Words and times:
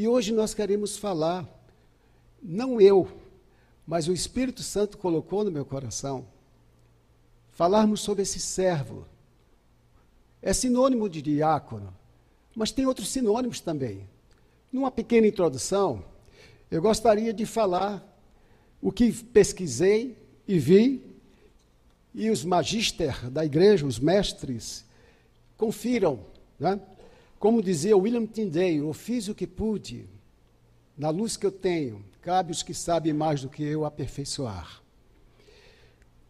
E 0.00 0.08
hoje 0.08 0.32
nós 0.32 0.54
queremos 0.54 0.96
falar, 0.96 1.46
não 2.42 2.80
eu, 2.80 3.06
mas 3.86 4.08
o 4.08 4.14
Espírito 4.14 4.62
Santo 4.62 4.96
colocou 4.96 5.44
no 5.44 5.50
meu 5.50 5.62
coração, 5.62 6.26
falarmos 7.52 8.00
sobre 8.00 8.22
esse 8.22 8.40
servo. 8.40 9.04
É 10.40 10.54
sinônimo 10.54 11.06
de 11.06 11.20
diácono, 11.20 11.94
mas 12.56 12.72
tem 12.72 12.86
outros 12.86 13.10
sinônimos 13.10 13.60
também. 13.60 14.08
Numa 14.72 14.90
pequena 14.90 15.26
introdução, 15.26 16.02
eu 16.70 16.80
gostaria 16.80 17.34
de 17.34 17.44
falar 17.44 18.02
o 18.80 18.90
que 18.90 19.12
pesquisei 19.12 20.16
e 20.48 20.58
vi, 20.58 21.04
e 22.14 22.30
os 22.30 22.42
magister 22.42 23.30
da 23.30 23.44
igreja, 23.44 23.84
os 23.84 23.98
mestres, 23.98 24.82
confiram. 25.58 26.20
Né? 26.58 26.80
Como 27.40 27.62
dizia 27.62 27.96
William 27.96 28.26
Tyndale, 28.26 28.76
eu 28.76 28.92
fiz 28.92 29.26
o 29.26 29.34
que 29.34 29.46
pude, 29.46 30.06
na 30.94 31.08
luz 31.08 31.38
que 31.38 31.46
eu 31.46 31.50
tenho, 31.50 32.04
cabe 32.20 32.52
os 32.52 32.62
que 32.62 32.74
sabem 32.74 33.14
mais 33.14 33.40
do 33.40 33.48
que 33.48 33.64
eu 33.64 33.86
aperfeiçoar. 33.86 34.82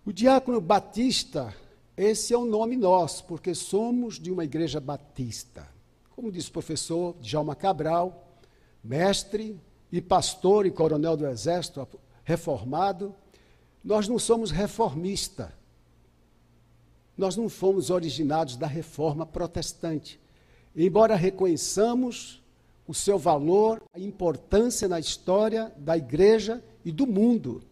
O 0.07 0.13
diácono 0.13 0.61
batista, 0.61 1.53
esse 1.97 2.33
é 2.33 2.39
o 2.39 2.45
nome 2.45 2.77
nosso, 2.77 3.25
porque 3.25 3.57
somos 3.57 4.21
de 4.21 4.31
uma 4.31 4.45
igreja 4.45 4.79
batista. 4.79 5.69
Como 6.15 6.31
diz 6.31 6.47
o 6.47 6.53
professor 6.53 7.17
Djalma 7.21 7.57
Cabral, 7.57 8.39
mestre 8.83 9.59
e 9.91 10.01
pastor 10.01 10.65
e 10.65 10.71
coronel 10.71 11.17
do 11.17 11.27
exército 11.27 11.89
reformado, 12.23 13.13
nós 13.83 14.07
não 14.07 14.17
somos 14.17 14.53
reformista. 14.53 15.53
Nós 17.19 17.37
não 17.37 17.49
fomos 17.49 17.91
originados 17.91 18.57
da 18.57 18.69
reforma 18.69 19.27
protestante. 19.27 20.21
Embora 20.77 21.15
reconheçamos 21.15 22.43
o 22.87 22.95
seu 22.95 23.19
valor, 23.19 23.83
a 23.93 24.01
importância 24.01 24.89
na 24.89 24.99
história 24.99 25.73
da 25.77 25.97
igreja 25.97 26.63
e 26.85 26.91
do 26.91 27.07
mundo. 27.07 27.63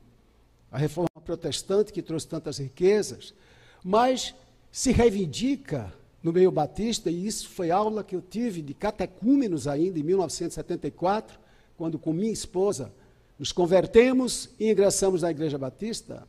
A 0.70 0.78
reforma 0.78 1.08
protestante 1.24 1.92
que 1.92 2.02
trouxe 2.02 2.28
tantas 2.28 2.58
riquezas, 2.58 3.34
mas 3.82 4.34
se 4.70 4.92
reivindica 4.92 5.92
no 6.22 6.32
meio 6.32 6.50
batista, 6.50 7.10
e 7.10 7.26
isso 7.26 7.48
foi 7.48 7.70
aula 7.70 8.04
que 8.04 8.14
eu 8.14 8.20
tive 8.20 8.60
de 8.60 8.74
catecúmenos 8.74 9.66
ainda 9.66 9.98
em 9.98 10.02
1974, 10.02 11.38
quando 11.76 11.98
com 11.98 12.12
minha 12.12 12.32
esposa 12.32 12.92
nos 13.38 13.52
convertemos 13.52 14.50
e 14.58 14.70
ingressamos 14.70 15.22
na 15.22 15.30
igreja 15.30 15.56
batista, 15.56 16.26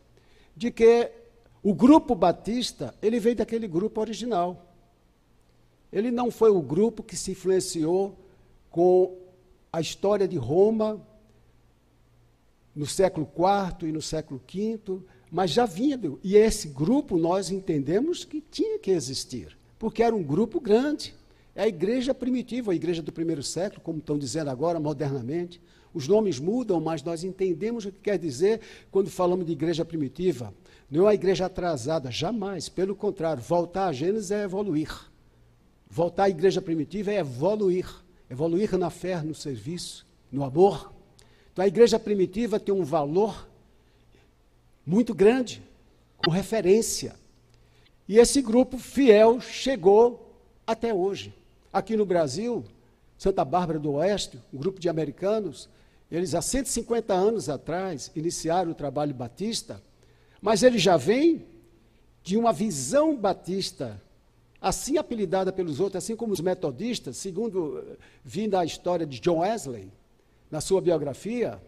de 0.55 0.71
que 0.71 1.11
o 1.63 1.73
grupo 1.73 2.15
batista, 2.15 2.93
ele 3.01 3.19
veio 3.19 3.35
daquele 3.35 3.67
grupo 3.67 3.99
original. 3.99 4.68
Ele 5.91 6.11
não 6.11 6.29
foi 6.29 6.51
o 6.51 6.61
grupo 6.61 7.03
que 7.03 7.17
se 7.17 7.31
influenciou 7.31 8.17
com 8.69 9.17
a 9.71 9.81
história 9.81 10.27
de 10.27 10.37
Roma 10.37 11.01
no 12.75 12.85
século 12.85 13.27
IV 13.35 13.89
e 13.89 13.91
no 13.91 14.01
século 14.01 14.39
V, 14.51 15.01
mas 15.31 15.51
já 15.51 15.65
vinha. 15.65 15.99
E 16.23 16.35
esse 16.35 16.67
grupo 16.67 17.17
nós 17.17 17.49
entendemos 17.49 18.23
que 18.23 18.41
tinha 18.41 18.79
que 18.79 18.91
existir, 18.91 19.57
porque 19.77 20.03
era 20.03 20.15
um 20.15 20.23
grupo 20.23 20.59
grande. 20.59 21.15
É 21.55 21.63
a 21.63 21.67
igreja 21.67 22.13
primitiva, 22.13 22.71
a 22.71 22.75
igreja 22.75 23.01
do 23.01 23.11
primeiro 23.11 23.43
século, 23.43 23.81
como 23.81 23.99
estão 23.99 24.17
dizendo 24.17 24.49
agora 24.49 24.79
modernamente. 24.79 25.61
Os 25.93 26.07
nomes 26.07 26.39
mudam, 26.39 26.79
mas 26.79 27.03
nós 27.03 27.23
entendemos 27.23 27.83
o 27.85 27.91
que 27.91 27.99
quer 27.99 28.17
dizer 28.17 28.61
quando 28.91 29.09
falamos 29.09 29.45
de 29.45 29.51
igreja 29.51 29.83
primitiva. 29.83 30.53
Não 30.89 31.07
é 31.07 31.11
a 31.11 31.13
igreja 31.13 31.47
atrasada, 31.47 32.11
jamais. 32.11 32.69
Pelo 32.69 32.95
contrário, 32.95 33.41
voltar 33.41 33.87
a 33.87 33.91
Gênesis 33.93 34.31
é 34.31 34.43
evoluir. 34.43 35.08
Voltar 35.89 36.25
à 36.25 36.29
igreja 36.29 36.61
primitiva 36.61 37.11
é 37.11 37.17
evoluir. 37.17 37.89
Evoluir 38.29 38.77
na 38.77 38.91
fé, 38.91 39.21
no 39.21 39.33
serviço, 39.33 40.05
no 40.31 40.43
amor. 40.43 40.93
Então 41.51 41.65
a 41.65 41.67
igreja 41.67 41.97
primitiva 41.97 42.59
tem 42.59 42.73
um 42.73 42.83
valor 42.83 43.49
muito 44.85 45.13
grande, 45.13 45.63
com 46.17 46.29
referência. 46.29 47.15
E 48.07 48.17
esse 48.17 48.41
grupo 48.41 48.77
fiel 48.77 49.41
chegou 49.41 50.35
até 50.65 50.93
hoje. 50.93 51.33
Aqui 51.71 51.95
no 51.97 52.05
Brasil, 52.05 52.63
Santa 53.17 53.43
Bárbara 53.43 53.79
do 53.79 53.93
Oeste, 53.93 54.39
um 54.53 54.57
grupo 54.57 54.79
de 54.79 54.89
americanos, 54.89 55.69
eles 56.11 56.33
há 56.33 56.41
150 56.41 57.13
anos 57.13 57.49
atrás 57.49 58.11
iniciaram 58.15 58.71
o 58.71 58.75
trabalho 58.75 59.13
batista, 59.13 59.81
mas 60.41 60.63
ele 60.63 60.79
já 60.79 60.97
vem 60.97 61.45
de 62.23 62.37
uma 62.37 62.51
visão 62.51 63.15
batista, 63.15 64.01
assim 64.61 64.97
apelidada 64.97 65.51
pelos 65.51 65.79
outros, 65.79 66.03
assim 66.03 66.15
como 66.15 66.33
os 66.33 66.41
metodistas, 66.41 67.17
segundo 67.17 67.79
eh, 67.79 67.97
vinda 68.23 68.59
a 68.59 68.65
história 68.65 69.05
de 69.05 69.19
John 69.19 69.39
Wesley, 69.39 69.91
na 70.51 70.59
sua 70.59 70.81
biografia, 70.81 71.61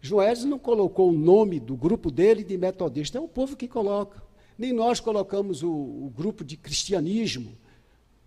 John 0.00 0.16
Wesley 0.16 0.48
não 0.48 0.58
colocou 0.58 1.10
o 1.10 1.18
nome 1.18 1.58
do 1.58 1.76
grupo 1.76 2.10
dele 2.10 2.44
de 2.44 2.56
metodista, 2.56 3.18
é 3.18 3.20
o 3.20 3.28
povo 3.28 3.56
que 3.56 3.66
coloca. 3.66 4.22
Nem 4.56 4.72
nós 4.72 5.00
colocamos 5.00 5.62
o, 5.62 5.70
o 5.70 6.12
grupo 6.16 6.44
de 6.44 6.56
cristianismo, 6.56 7.56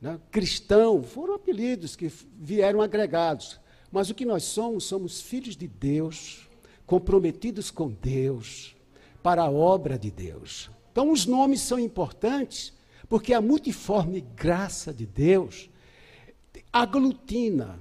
né? 0.02 0.20
cristão, 0.32 1.04
foram 1.04 1.36
apelidos 1.36 1.96
que 1.96 2.12
vieram 2.40 2.82
agregados. 2.82 3.60
Mas 3.92 4.10
o 4.10 4.16
que 4.16 4.26
nós 4.26 4.44
somos, 4.44 4.86
somos 4.86 5.22
filhos 5.22 5.56
de 5.56 5.68
Deus, 5.68 6.50
comprometidos 6.86 7.70
com 7.70 7.90
Deus, 7.90 8.76
para 9.22 9.44
a 9.44 9.52
obra 9.52 9.98
de 9.98 10.10
Deus. 10.10 10.70
Então, 10.92 11.12
os 11.12 11.26
nomes 11.26 11.62
são 11.62 11.78
importantes, 11.78 12.74
porque 13.12 13.34
a 13.34 13.42
multiforme 13.42 14.22
graça 14.22 14.94
de 14.94 15.06
Deus 15.06 15.70
aglutina 16.72 17.78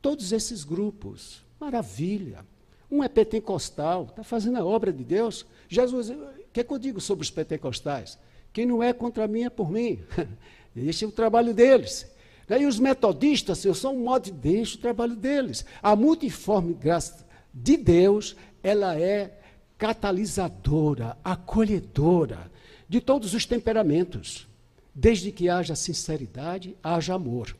todos 0.00 0.32
esses 0.32 0.64
grupos. 0.64 1.40
Maravilha. 1.60 2.44
Um 2.90 3.00
é 3.00 3.08
pentecostal, 3.08 4.08
está 4.10 4.24
fazendo 4.24 4.58
a 4.58 4.64
obra 4.64 4.92
de 4.92 5.04
Deus. 5.04 5.46
Jesus, 5.68 6.10
o 6.10 6.26
que, 6.52 6.58
é 6.58 6.64
que 6.64 6.72
eu 6.72 6.80
digo 6.80 7.00
sobre 7.00 7.22
os 7.22 7.30
pentecostais? 7.30 8.18
Quem 8.52 8.66
não 8.66 8.82
é 8.82 8.92
contra 8.92 9.28
mim 9.28 9.44
é 9.44 9.50
por 9.50 9.70
mim. 9.70 10.00
Esse 10.74 11.04
é 11.04 11.06
o 11.06 11.12
trabalho 11.12 11.54
deles. 11.54 12.04
E 12.50 12.66
os 12.66 12.80
metodistas, 12.80 13.64
eu 13.64 13.74
sou 13.74 13.94
um 13.94 14.02
modo 14.02 14.24
de 14.24 14.32
deixo 14.32 14.78
o 14.78 14.80
trabalho 14.80 15.14
deles. 15.14 15.64
A 15.80 15.94
multiforme 15.94 16.74
graça 16.74 17.24
de 17.54 17.76
Deus, 17.76 18.34
ela 18.64 18.98
é 18.98 19.38
catalisadora, 19.78 21.16
acolhedora 21.22 22.50
de 22.88 23.00
todos 23.00 23.32
os 23.32 23.46
temperamentos, 23.46 24.50
desde 24.94 25.32
que 25.32 25.48
haja 25.48 25.74
sinceridade, 25.74 26.76
haja 26.82 27.14
amor. 27.14 27.56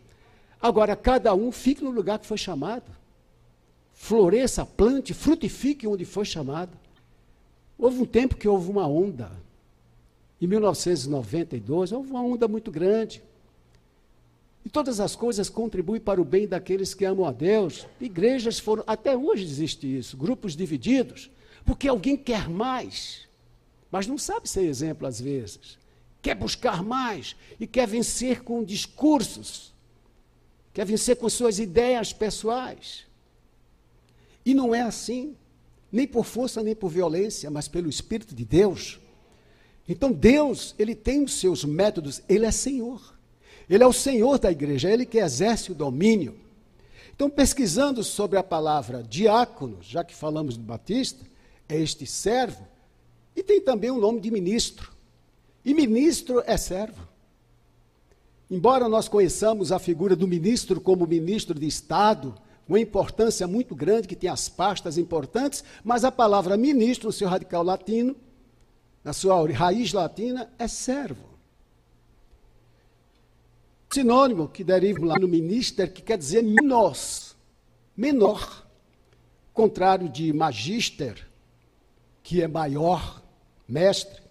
Agora, 0.61 0.95
cada 0.95 1.35
um 1.35 1.51
fique 1.51 1.83
no 1.83 1.91
lugar 1.91 2.19
que 2.19 2.27
foi 2.27 2.39
chamado. 2.39 2.91
Floresça, 3.95 4.65
plante, 4.65 5.15
frutifique 5.15 5.87
onde 5.87 6.05
foi 6.05 6.25
chamado. 6.25 6.77
Houve 7.79 8.01
um 8.01 8.07
tempo 8.07 8.37
que 8.37 8.49
houve 8.49 8.71
uma 8.71 8.87
onda. 8.87 9.31
Em 10.41 10.47
1992, 10.47 11.93
houve 11.93 12.11
uma 12.11 12.23
onda 12.23 12.47
muito 12.47 12.71
grande. 12.71 13.23
E 14.65 14.69
todas 14.69 15.01
as 15.01 15.17
coisas 15.17 15.49
contribuem 15.49 16.01
para 16.01 16.21
o 16.21 16.25
bem 16.25 16.47
daqueles 16.47 16.95
que 16.95 17.05
amam 17.05 17.27
a 17.27 17.33
Deus. 17.33 17.87
Igrejas 18.01 18.59
foram, 18.59 18.85
até 18.87 19.17
hoje 19.17 19.45
existe 19.45 19.99
isso, 19.99 20.17
grupos 20.17 20.55
divididos, 20.55 21.31
porque 21.65 21.89
alguém 21.89 22.17
quer 22.17 22.49
mais, 22.49 23.29
mas 23.91 24.07
não 24.07 24.17
sabe 24.17 24.49
ser 24.49 24.63
exemplo 24.63 25.07
às 25.07 25.21
vezes. 25.21 25.82
Quer 26.23 26.35
buscar 26.37 26.83
mais 26.83 27.37
e 27.61 27.67
quer 27.67 27.87
vencer 27.87 28.43
com 28.43 28.65
discursos, 28.65 29.75
quer 30.73 30.87
vencer 30.87 31.17
com 31.17 31.29
suas 31.29 31.59
ideias 31.59 32.13
pessoais. 32.13 33.05
E 34.47 34.55
não 34.55 34.75
é 34.75 34.81
assim, 34.81 35.37
nem 35.91 36.07
por 36.07 36.25
força 36.25 36.63
nem 36.63 36.75
por 36.75 36.89
violência, 36.89 37.51
mas 37.51 37.69
pelo 37.69 37.91
Espírito 37.91 38.35
de 38.35 38.45
Deus. 38.45 38.99
Então 39.89 40.13
Deus, 40.13 40.75
ele 40.79 40.95
tem 40.95 41.25
os 41.25 41.35
seus 41.35 41.65
métodos, 41.65 42.23
ele 42.29 42.47
é 42.47 42.53
Senhor. 42.53 43.13
Ele 43.69 43.83
é 43.83 43.87
o 43.87 43.93
Senhor 43.93 44.39
da 44.39 44.51
igreja, 44.51 44.91
Ele 44.91 45.07
que 45.07 45.19
exerce 45.19 45.73
o 45.73 45.75
domínio. 45.75 46.39
Então, 47.15 47.31
pesquisando 47.31 48.03
sobre 48.03 48.39
a 48.39 48.43
palavra 48.43 49.03
diácono, 49.03 49.79
já 49.81 50.03
que 50.03 50.15
falamos 50.15 50.57
do 50.57 50.63
Batista, 50.63 51.25
é 51.69 51.79
este 51.79 52.07
servo, 52.07 52.67
e 53.35 53.43
tem 53.43 53.61
também 53.61 53.91
o 53.91 53.99
nome 53.99 54.21
de 54.21 54.31
ministro. 54.31 54.93
E 55.65 55.75
ministro 55.75 56.43
é 56.47 56.57
servo. 56.57 57.09
Embora 58.51 58.89
nós 58.89 59.09
conheçamos 59.09 59.73
a 59.73 59.79
figura 59.79 60.15
do 60.15 60.29
ministro 60.29 60.81
como 60.81 61.07
ministro 61.07 61.59
de 61.59 61.67
Estado, 61.67 62.35
uma 62.69 62.81
importância 62.81 63.47
muito 63.47 63.75
grande, 63.75 64.09
que 64.09 64.17
tem 64.17 64.29
as 64.29 64.49
pastas 64.49 64.99
importantes, 64.99 65.65
mas 65.83 66.05
a 66.05 66.13
palavra 66.13 66.57
ministro, 66.57 67.09
no 67.09 67.13
seu 67.13 67.29
radical 67.29 67.63
latino, 67.63 68.15
na 69.03 69.13
sua 69.13 69.51
raiz 69.51 69.93
latina, 69.93 70.51
é 70.59 70.69
servo 70.69 71.33
sinônimo 73.93 74.49
que 74.49 74.65
deriva 74.65 75.05
lá 75.05 75.19
no 75.19 75.29
minister, 75.29 75.93
que 75.93 76.01
quer 76.01 76.17
dizer 76.17 76.43
menos, 76.43 77.37
menor, 77.97 78.67
contrário 79.53 80.09
de 80.09 80.33
magister, 80.33 81.29
que 82.23 82.41
é 82.41 82.49
maior, 82.49 83.23
mestre. 83.69 84.22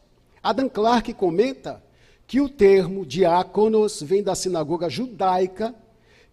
Adam 0.44 0.68
Clarke 0.68 1.14
comenta 1.14 1.84
que 2.26 2.40
o 2.42 2.50
termo 2.50 3.06
diáconos 3.06 4.02
vem 4.02 4.24
da 4.24 4.34
sinagoga 4.34 4.90
judaica, 4.90 5.76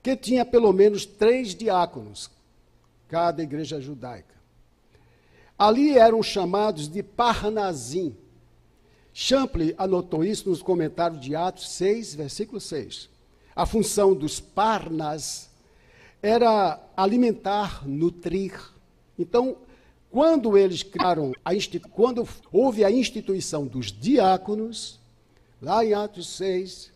que 0.03 0.17
tinha 0.17 0.45
pelo 0.45 0.73
menos 0.73 1.05
três 1.05 1.55
diáconos, 1.55 2.31
cada 3.09 3.43
igreja 3.43 3.81
judaica. 3.81 4.35
Ali 5.59 5.99
eram 5.99 6.23
chamados 6.23 6.89
de 6.89 7.03
Parnazim. 7.03 8.17
Champlin 9.13 9.75
anotou 9.77 10.25
isso 10.25 10.49
nos 10.49 10.63
comentários 10.63 11.21
de 11.21 11.35
Atos 11.35 11.69
6, 11.71 12.15
versículo 12.15 12.61
6. 12.61 13.09
A 13.57 13.67
função 13.67 14.15
dos 14.15 14.39
Parnas 14.39 15.51
era 16.23 16.81
alimentar, 16.97 17.87
nutrir. 17.87 18.55
Então, 19.19 19.57
quando 20.11 20.57
eles 20.57 20.83
criaram, 20.83 21.33
a 21.45 21.53
quando 21.91 22.27
houve 22.51 22.85
a 22.85 22.91
instituição 22.91 23.67
dos 23.67 23.93
diáconos, 23.93 24.99
lá 25.61 25.85
em 25.85 25.93
Atos 25.93 26.29
6, 26.37 26.93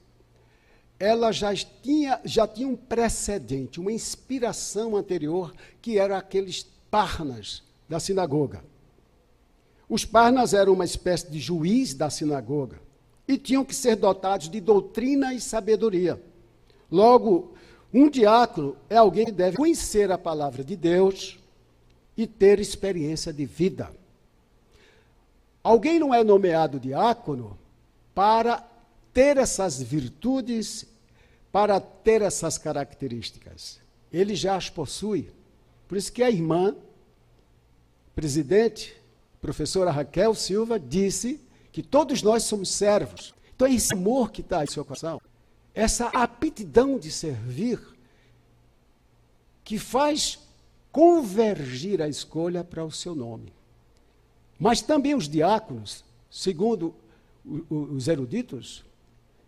ela 0.99 1.31
já 1.32 1.55
tinha, 1.55 2.20
já 2.25 2.47
tinha 2.47 2.67
um 2.67 2.76
precedente, 2.76 3.81
uma 3.81 3.93
inspiração 3.93 4.97
anterior, 4.97 5.53
que 5.81 5.99
era 5.99 6.17
aqueles 6.17 6.67
parnas 6.91 7.62
da 7.88 8.00
sinagoga. 8.00 8.64
Os 9.88 10.05
parnas 10.05 10.55
eram 10.55 10.73
uma 10.73 10.85
espécie 10.85 11.31
de 11.31 11.38
juiz 11.38 11.93
da 11.93 12.09
sinagoga 12.09 12.81
e 13.29 13.37
tinham 13.37 13.64
que 13.64 13.75
ser 13.75 13.97
dotados 13.97 14.49
de 14.49 14.61
doutrina 14.61 15.35
e 15.35 15.41
sabedoria. 15.41 16.23
Logo, 16.91 17.53
um 17.93 18.09
diácono 18.09 18.76
é 18.88 18.97
alguém 18.97 19.26
que 19.26 19.32
deve 19.32 19.56
conhecer 19.56 20.11
a 20.11 20.17
palavra 20.17 20.64
de 20.64 20.76
Deus 20.76 21.38
e 22.22 22.26
ter 22.26 22.60
experiência 22.60 23.32
de 23.32 23.44
vida. 23.44 23.90
Alguém 25.62 25.98
não 25.98 26.14
é 26.14 26.24
nomeado 26.24 26.80
diácono 26.80 27.58
para 28.14 28.66
ter 29.12 29.36
essas 29.36 29.80
virtudes, 29.80 30.86
para 31.50 31.80
ter 31.80 32.22
essas 32.22 32.58
características. 32.58 33.80
Ele 34.12 34.34
já 34.34 34.56
as 34.56 34.69
possui. 34.69 35.30
Por 35.86 35.96
isso 35.96 36.12
que 36.12 36.22
a 36.22 36.30
irmã, 36.30 36.74
presidente, 38.14 38.94
professora 39.40 39.90
Raquel 39.90 40.34
Silva, 40.34 40.80
disse 40.80 41.40
que 41.70 41.82
todos 41.82 42.22
nós 42.22 42.44
somos 42.44 42.70
servos. 42.70 43.34
Então 43.54 43.66
é 43.66 43.75
esse 43.75 43.94
amor 43.94 44.30
que 44.30 44.40
está 44.40 44.64
em 44.64 44.66
seu 44.66 44.84
coração, 44.84 45.20
essa 45.75 46.08
aptidão 46.08 46.98
de 46.98 47.10
servir, 47.10 47.80
que 49.64 49.78
faz 49.78 50.38
convergir 50.92 52.02
a 52.02 52.08
escolha 52.08 52.62
para 52.62 52.84
o 52.84 52.92
seu 52.92 53.14
nome. 53.14 53.52
Mas 54.58 54.82
também 54.82 55.14
os 55.14 55.28
diáconos, 55.28 56.04
segundo 56.30 56.94
os 57.68 58.06
eruditos, 58.06 58.84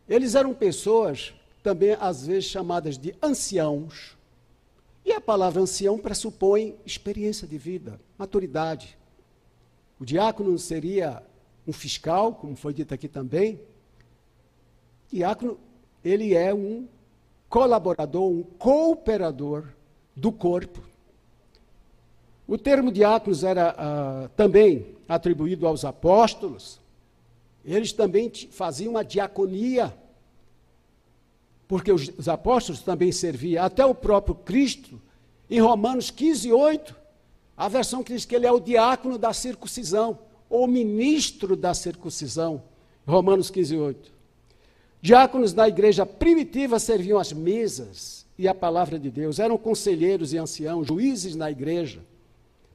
eles 0.09 0.35
eram 0.35 0.55
pessoas 0.55 1.35
também 1.63 1.97
às 2.01 2.27
vezes 2.27 2.47
chamadas 2.47 2.99
de 2.99 3.15
anciãos. 3.23 4.17
E 5.05 5.13
a 5.13 5.21
palavra 5.21 5.63
ancião 5.63 5.99
pressupõe 5.99 6.75
experiência 6.85 7.47
de 7.47 7.59
vida, 7.59 8.01
maturidade. 8.19 8.99
O 10.01 10.05
diácono 10.05 10.59
seria 10.59 11.23
um 11.67 11.73
fiscal, 11.73 12.35
como 12.35 12.57
foi 12.57 12.73
dito 12.73 12.93
aqui 12.93 13.07
também. 13.07 13.61
Diácono, 15.13 15.59
ele 16.03 16.35
é 16.35 16.53
um 16.53 16.89
colaborador, 17.49 18.31
um 18.31 18.43
cooperador 18.43 19.69
do 20.17 20.33
corpo. 20.33 20.94
O 22.47 22.59
termo 22.59 22.93
diáconos 22.93 23.43
era 23.43 23.75
uh, 23.75 24.29
também 24.31 24.87
atribuído 25.09 25.67
aos 25.67 25.85
apóstolos. 25.85 26.79
Eles 27.65 27.93
também 27.93 28.31
faziam 28.51 28.93
uma 28.93 29.05
diaconia, 29.05 29.95
porque 31.67 31.91
os, 31.91 32.11
os 32.19 32.29
apóstolos 32.29 32.83
também 32.83 33.11
serviam, 33.11 33.65
até 33.65 33.85
o 33.85 33.95
próprio 33.95 34.35
Cristo, 34.35 35.01
em 35.49 35.61
Romanos 35.61 36.11
15, 36.11 36.53
8, 36.53 36.95
a 37.57 37.69
versão 37.69 38.03
que 38.03 38.13
diz 38.13 38.25
que 38.25 38.35
ele 38.35 38.47
é 38.47 38.53
o 38.53 38.61
diácono 38.61 39.17
da 39.17 39.33
circuncisão, 39.33 40.19
ou 40.51 40.67
ministro 40.67 41.57
da 41.57 41.73
circuncisão, 41.73 42.63
Romanos 43.07 43.51
15, 43.51 43.77
8. 43.77 44.13
Diáconos 45.01 45.55
na 45.55 45.69
igreja 45.69 46.05
primitiva 46.05 46.79
serviam 46.79 47.19
as 47.19 47.33
mesas 47.33 48.25
e 48.39 48.49
a 48.49 48.55
palavra 48.55 48.99
de 48.99 49.11
Deus, 49.11 49.39
eram 49.39 49.57
conselheiros 49.57 50.33
e 50.33 50.39
anciãos, 50.39 50.87
juízes 50.87 51.37
na 51.37 51.51
igreja. 51.51 52.01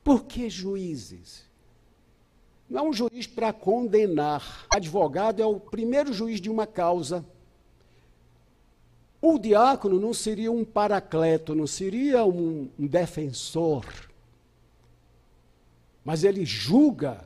Por 0.03 0.25
que 0.25 0.49
juízes? 0.49 1.49
Não 2.69 2.79
é 2.79 2.89
um 2.89 2.93
juiz 2.93 3.25
para 3.25 3.51
condenar. 3.51 4.67
Advogado 4.71 5.41
é 5.41 5.45
o 5.45 5.59
primeiro 5.59 6.13
juiz 6.13 6.39
de 6.39 6.49
uma 6.49 6.67
causa. 6.67 7.25
O 9.21 9.37
diácono 9.39 9.99
não 9.99 10.13
seria 10.13 10.51
um 10.51 10.63
paracleto, 10.63 11.55
não 11.55 11.67
seria 11.67 12.23
um, 12.23 12.69
um 12.77 12.87
defensor. 12.87 13.85
Mas 16.05 16.23
ele 16.23 16.45
julga. 16.45 17.25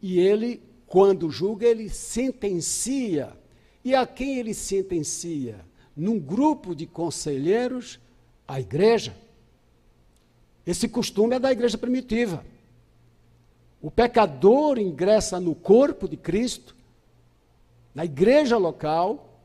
E 0.00 0.18
ele, 0.18 0.62
quando 0.86 1.30
julga, 1.30 1.66
ele 1.66 1.90
sentencia. 1.90 3.36
E 3.84 3.94
a 3.94 4.06
quem 4.06 4.38
ele 4.38 4.54
sentencia? 4.54 5.66
Num 5.94 6.18
grupo 6.18 6.74
de 6.74 6.86
conselheiros, 6.86 7.98
a 8.46 8.60
igreja. 8.60 9.14
Esse 10.68 10.86
costume 10.86 11.34
é 11.34 11.38
da 11.38 11.50
igreja 11.50 11.78
primitiva. 11.78 12.44
O 13.80 13.90
pecador 13.90 14.78
ingressa 14.78 15.40
no 15.40 15.54
corpo 15.54 16.06
de 16.06 16.14
Cristo, 16.14 16.76
na 17.94 18.04
igreja 18.04 18.58
local, 18.58 19.40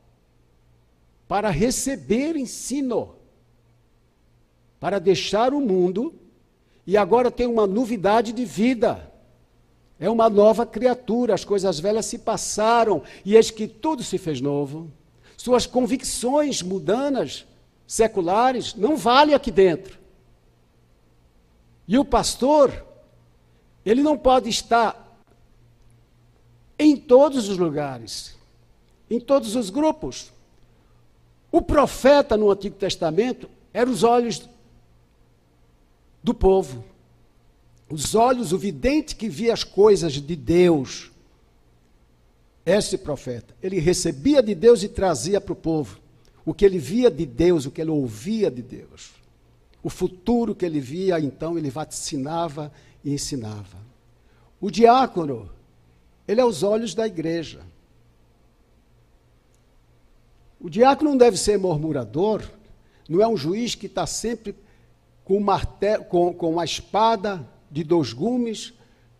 para 1.26 1.48
receber 1.48 2.36
ensino, 2.36 3.14
para 4.78 4.98
deixar 4.98 5.54
o 5.54 5.62
mundo 5.62 6.14
e 6.86 6.94
agora 6.94 7.30
tem 7.30 7.46
uma 7.46 7.66
novidade 7.66 8.30
de 8.30 8.44
vida. 8.44 9.10
É 9.98 10.10
uma 10.10 10.28
nova 10.28 10.66
criatura, 10.66 11.32
as 11.32 11.42
coisas 11.42 11.80
velhas 11.80 12.04
se 12.04 12.18
passaram 12.18 13.02
e 13.24 13.34
eis 13.34 13.50
que 13.50 13.66
tudo 13.66 14.02
se 14.02 14.18
fez 14.18 14.42
novo. 14.42 14.90
Suas 15.38 15.64
convicções 15.64 16.60
mudanas, 16.60 17.46
seculares, 17.86 18.74
não 18.74 18.94
valem 18.94 19.34
aqui 19.34 19.50
dentro. 19.50 20.03
E 21.86 21.98
o 21.98 22.04
pastor, 22.04 22.84
ele 23.84 24.02
não 24.02 24.16
pode 24.16 24.48
estar 24.48 25.04
em 26.78 26.96
todos 26.96 27.48
os 27.48 27.58
lugares, 27.58 28.34
em 29.10 29.20
todos 29.20 29.54
os 29.54 29.70
grupos. 29.70 30.32
O 31.52 31.62
profeta 31.62 32.36
no 32.36 32.50
Antigo 32.50 32.76
Testamento 32.76 33.48
era 33.72 33.88
os 33.88 34.02
olhos 34.02 34.48
do 36.22 36.34
povo. 36.34 36.84
Os 37.88 38.14
olhos, 38.14 38.52
o 38.52 38.58
vidente 38.58 39.14
que 39.14 39.28
via 39.28 39.52
as 39.52 39.62
coisas 39.62 40.14
de 40.14 40.36
Deus. 40.36 41.12
Esse 42.64 42.96
profeta, 42.96 43.54
ele 43.62 43.78
recebia 43.78 44.42
de 44.42 44.54
Deus 44.54 44.82
e 44.82 44.88
trazia 44.88 45.38
para 45.40 45.52
o 45.52 45.56
povo 45.56 46.00
o 46.46 46.54
que 46.54 46.64
ele 46.64 46.78
via 46.78 47.10
de 47.10 47.26
Deus, 47.26 47.66
o 47.66 47.70
que 47.70 47.80
ele 47.80 47.90
ouvia 47.90 48.50
de 48.50 48.62
Deus. 48.62 49.12
O 49.84 49.90
futuro 49.90 50.54
que 50.54 50.64
ele 50.64 50.80
via, 50.80 51.20
então, 51.20 51.58
ele 51.58 51.68
vaticinava 51.68 52.72
e 53.04 53.12
ensinava. 53.12 53.76
O 54.58 54.70
diácono, 54.70 55.50
ele 56.26 56.40
é 56.40 56.44
os 56.44 56.62
olhos 56.62 56.94
da 56.94 57.06
igreja. 57.06 57.60
O 60.58 60.70
diácono 60.70 61.10
não 61.10 61.18
deve 61.18 61.36
ser 61.36 61.58
murmurador, 61.58 62.42
não 63.06 63.20
é 63.20 63.28
um 63.28 63.36
juiz 63.36 63.74
que 63.74 63.84
está 63.84 64.06
sempre 64.06 64.56
com, 65.22 65.44
com, 66.08 66.32
com 66.32 66.50
uma 66.50 66.64
espada 66.64 67.46
de 67.70 67.84
dois 67.84 68.14
gumes 68.14 68.72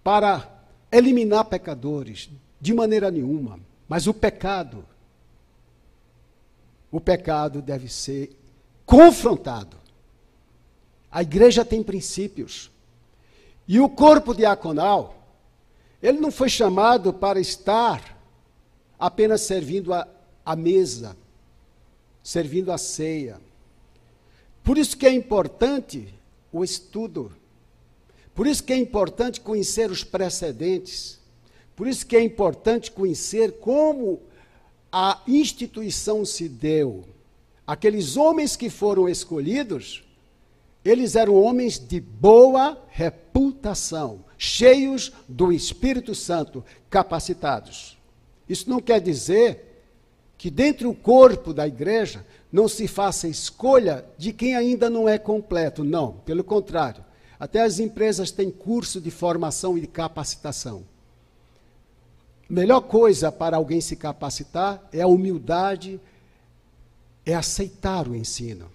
para 0.02 0.50
eliminar 0.90 1.44
pecadores, 1.44 2.30
de 2.58 2.72
maneira 2.72 3.10
nenhuma. 3.10 3.60
Mas 3.86 4.06
o 4.06 4.14
pecado, 4.14 4.82
o 6.90 6.98
pecado 6.98 7.60
deve 7.60 7.90
ser 7.90 8.34
confrontado. 8.86 9.83
A 11.14 11.22
igreja 11.22 11.64
tem 11.64 11.80
princípios. 11.80 12.72
E 13.68 13.78
o 13.78 13.88
corpo 13.88 14.34
diaconal, 14.34 15.14
ele 16.02 16.18
não 16.18 16.32
foi 16.32 16.48
chamado 16.48 17.12
para 17.12 17.38
estar 17.38 18.18
apenas 18.98 19.42
servindo 19.42 19.94
a, 19.94 20.08
a 20.44 20.56
mesa, 20.56 21.16
servindo 22.20 22.72
a 22.72 22.78
ceia. 22.78 23.40
Por 24.64 24.76
isso 24.76 24.96
que 24.96 25.06
é 25.06 25.12
importante 25.12 26.12
o 26.52 26.64
estudo. 26.64 27.30
Por 28.34 28.48
isso 28.48 28.64
que 28.64 28.72
é 28.72 28.76
importante 28.76 29.40
conhecer 29.40 29.92
os 29.92 30.02
precedentes. 30.02 31.20
Por 31.76 31.86
isso 31.86 32.04
que 32.04 32.16
é 32.16 32.22
importante 32.24 32.90
conhecer 32.90 33.60
como 33.60 34.20
a 34.90 35.22
instituição 35.28 36.24
se 36.24 36.48
deu. 36.48 37.04
Aqueles 37.64 38.16
homens 38.16 38.56
que 38.56 38.68
foram 38.68 39.08
escolhidos 39.08 40.02
eles 40.84 41.16
eram 41.16 41.34
homens 41.34 41.78
de 41.78 42.00
boa 42.00 42.78
reputação, 42.88 44.24
cheios 44.36 45.12
do 45.28 45.50
Espírito 45.50 46.14
Santo, 46.14 46.64
capacitados. 46.90 47.96
Isso 48.48 48.68
não 48.68 48.80
quer 48.80 49.00
dizer 49.00 49.82
que 50.36 50.50
dentro 50.50 50.90
do 50.90 50.94
corpo 50.94 51.54
da 51.54 51.66
igreja 51.66 52.24
não 52.52 52.68
se 52.68 52.86
faça 52.86 53.26
escolha 53.26 54.04
de 54.18 54.32
quem 54.32 54.54
ainda 54.54 54.90
não 54.90 55.08
é 55.08 55.18
completo. 55.18 55.82
Não, 55.82 56.12
pelo 56.24 56.44
contrário. 56.44 57.04
Até 57.40 57.62
as 57.62 57.78
empresas 57.78 58.30
têm 58.30 58.50
curso 58.50 59.00
de 59.00 59.10
formação 59.10 59.76
e 59.76 59.80
de 59.80 59.86
capacitação. 59.86 60.84
Melhor 62.48 62.82
coisa 62.82 63.32
para 63.32 63.56
alguém 63.56 63.80
se 63.80 63.96
capacitar 63.96 64.86
é 64.92 65.00
a 65.00 65.06
humildade, 65.06 65.98
é 67.24 67.34
aceitar 67.34 68.06
o 68.06 68.14
ensino. 68.14 68.70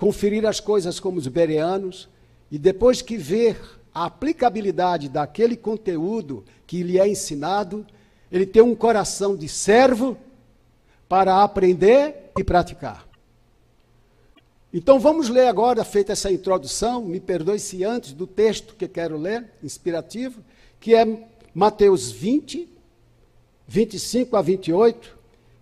Conferir 0.00 0.46
as 0.46 0.60
coisas 0.60 0.98
como 0.98 1.18
os 1.18 1.28
bereanos 1.28 2.08
e 2.50 2.58
depois 2.58 3.02
que 3.02 3.18
ver 3.18 3.60
a 3.92 4.06
aplicabilidade 4.06 5.10
daquele 5.10 5.58
conteúdo 5.58 6.42
que 6.66 6.82
lhe 6.82 6.98
é 6.98 7.06
ensinado, 7.06 7.86
ele 8.32 8.46
ter 8.46 8.62
um 8.62 8.74
coração 8.74 9.36
de 9.36 9.46
servo 9.46 10.16
para 11.06 11.42
aprender 11.42 12.32
e 12.38 12.42
praticar. 12.42 13.06
Então 14.72 14.98
vamos 14.98 15.28
ler 15.28 15.48
agora, 15.48 15.84
feita 15.84 16.12
essa 16.12 16.32
introdução, 16.32 17.04
me 17.04 17.20
perdoe 17.20 17.58
se 17.58 17.84
antes 17.84 18.14
do 18.14 18.26
texto 18.26 18.76
que 18.76 18.88
quero 18.88 19.18
ler, 19.18 19.52
inspirativo, 19.62 20.42
que 20.80 20.94
é 20.94 21.28
Mateus 21.52 22.10
20, 22.10 22.66
25 23.68 24.34
a 24.34 24.40
28, 24.40 25.18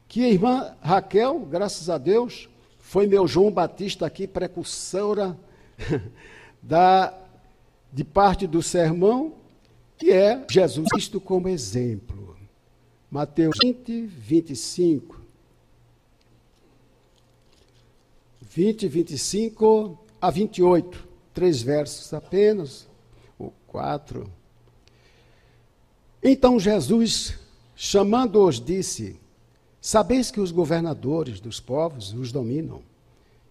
que 0.07 0.25
a 0.25 0.29
irmã 0.29 0.77
Raquel, 0.81 1.41
graças 1.41 1.91
a 1.91 1.99
Deus, 1.99 2.49
foi 2.89 3.07
meu 3.07 3.29
João 3.29 3.51
Batista 3.51 4.07
aqui, 4.07 4.27
precursora 4.27 5.39
da, 6.63 7.15
de 7.93 8.03
parte 8.03 8.47
do 8.47 8.63
sermão, 8.63 9.35
que 9.99 10.11
é 10.11 10.43
Jesus 10.49 10.89
Cristo 10.89 11.21
como 11.21 11.51
exemplo. 11.51 12.35
Mateus 13.11 13.59
20, 13.63 14.07
25. 14.07 15.21
20, 18.41 18.89
25 18.89 19.99
a 20.19 20.31
28. 20.31 21.09
Três 21.35 21.61
versos 21.61 22.15
apenas, 22.15 22.89
ou 23.39 23.53
quatro. 23.67 24.33
Então 26.23 26.59
Jesus, 26.59 27.39
chamando-os, 27.77 28.59
disse: 28.59 29.21
Sabeis 29.81 30.31
que 30.31 30.41
os 30.41 30.51
governadores 30.51 31.41
dos 31.41 31.61
povos 31.61 32.13
os 32.13 32.33
dominam 32.33 32.83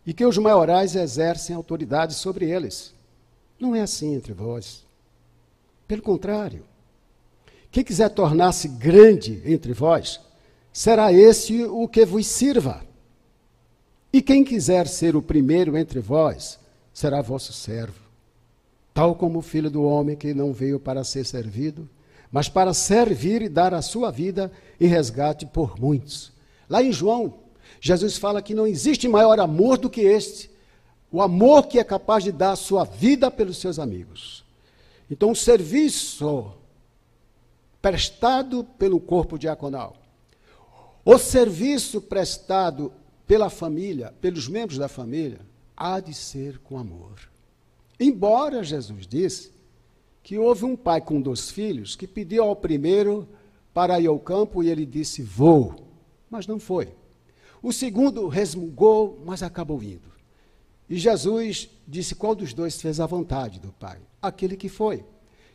e 0.06 0.14
que 0.14 0.26
os 0.26 0.38
maiorais 0.38 0.96
exercem 0.96 1.56
autoridade 1.56 2.14
sobre 2.14 2.50
eles. 2.50 2.94
Não 3.60 3.76
é 3.76 3.82
assim 3.82 4.14
entre 4.14 4.34
vós. 4.34 4.86
Pelo 5.88 6.02
contrário, 6.02 6.64
quem 7.72 7.84
quiser 7.84 8.10
tornar-se 8.10 8.68
grande 8.68 9.42
entre 9.46 9.74
vós, 9.74 10.20
será 10.72 11.12
esse 11.12 11.64
o 11.64 11.88
que 11.88 12.06
vos 12.06 12.26
sirva. 12.28 12.86
E 14.12 14.22
quem 14.22 14.44
quiser 14.44 14.88
ser 14.88 15.16
o 15.16 15.22
primeiro 15.22 15.78
entre 15.78 16.00
vós, 16.00 16.60
será 16.94 17.22
vosso 17.22 17.54
servo. 17.54 18.02
Tal 18.94 19.16
como 19.16 19.40
o 19.40 19.44
filho 19.44 19.70
do 19.70 19.84
homem 19.84 20.16
que 20.16 20.34
não 20.34 20.54
veio 20.54 20.80
para 20.80 21.04
ser 21.04 21.26
servido, 21.26 21.88
mas 22.32 22.50
para 22.50 22.74
servir 22.74 23.42
e 23.42 23.50
dar 23.50 23.74
a 23.74 23.82
sua 23.82 24.12
vida 24.12 24.52
em 24.80 24.88
resgate 24.88 25.46
por 25.46 25.80
muitos. 25.80 26.32
Lá 26.70 26.84
em 26.84 26.92
João, 26.92 27.40
Jesus 27.80 28.18
fala 28.18 28.42
que 28.42 28.54
não 28.54 28.68
existe 28.68 29.08
maior 29.08 29.40
amor 29.40 29.78
do 29.78 29.90
que 29.90 30.02
este, 30.02 30.50
o 31.12 31.22
amor 31.22 31.68
que 31.68 31.80
é 31.80 31.84
capaz 31.84 32.24
de 32.24 32.32
dar 32.32 32.52
a 32.52 32.58
sua 32.58 32.84
vida 32.84 33.32
pelos 33.32 33.58
seus 33.58 33.80
amigos. 33.80 34.44
Então, 35.10 35.32
o 35.32 35.36
serviço 35.36 36.52
prestado 37.82 38.66
pelo 38.78 39.00
corpo 39.00 39.38
diaconal, 39.38 39.96
o 41.06 41.18
serviço 41.18 42.02
prestado 42.02 42.92
pela 43.26 43.50
família, 43.50 44.14
pelos 44.20 44.50
membros 44.50 44.78
da 44.78 44.90
família, 44.90 45.40
há 45.76 46.00
de 46.00 46.14
ser 46.14 46.58
com 46.60 46.78
amor. 46.78 47.30
Embora 48.00 48.64
Jesus 48.64 49.08
disse 49.08 49.52
que 50.28 50.38
houve 50.38 50.66
um 50.66 50.76
pai 50.76 51.00
com 51.00 51.22
dois 51.22 51.50
filhos 51.50 51.96
que 51.96 52.06
pediu 52.06 52.44
ao 52.44 52.54
primeiro 52.54 53.26
para 53.74 53.98
ir 53.98 54.08
ao 54.08 54.20
campo 54.20 54.62
e 54.62 54.70
ele 54.70 54.86
disse: 54.86 55.22
Vou, 55.22 55.74
mas 56.30 56.46
não 56.46 56.60
foi. 56.60 56.94
O 57.64 57.72
segundo 57.72 58.28
resmungou, 58.28 59.24
mas 59.26 59.42
acabou 59.42 59.82
indo. 59.82 60.12
E 60.90 60.98
Jesus 60.98 61.70
disse: 61.88 62.14
Qual 62.14 62.36
dos 62.36 62.54
dois 62.54 62.82
fez 62.82 63.00
a 63.00 63.06
vontade 63.06 63.58
do 63.58 63.72
pai? 63.72 64.02
Aquele 64.22 64.58
que 64.58 64.68
foi. 64.68 65.06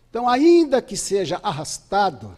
Então, 0.08 0.26
ainda 0.26 0.80
que 0.80 0.96
seja 0.96 1.38
arrastado, 1.42 2.34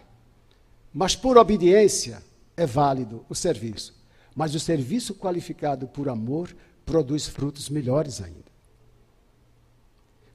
mas 0.93 1.15
por 1.15 1.39
obediência, 1.39 2.21
é 2.57 2.67
válido 2.67 3.25
o 3.29 3.35
serviço. 3.37 3.95
Mas 4.35 4.57
o 4.57 4.59
serviço 4.59 5.15
qualificado 5.15 5.87
por 5.87 6.09
amor 6.09 6.53
produz 6.85 7.29
frutos 7.29 7.69
melhores 7.69 8.21
ainda. 8.21 8.53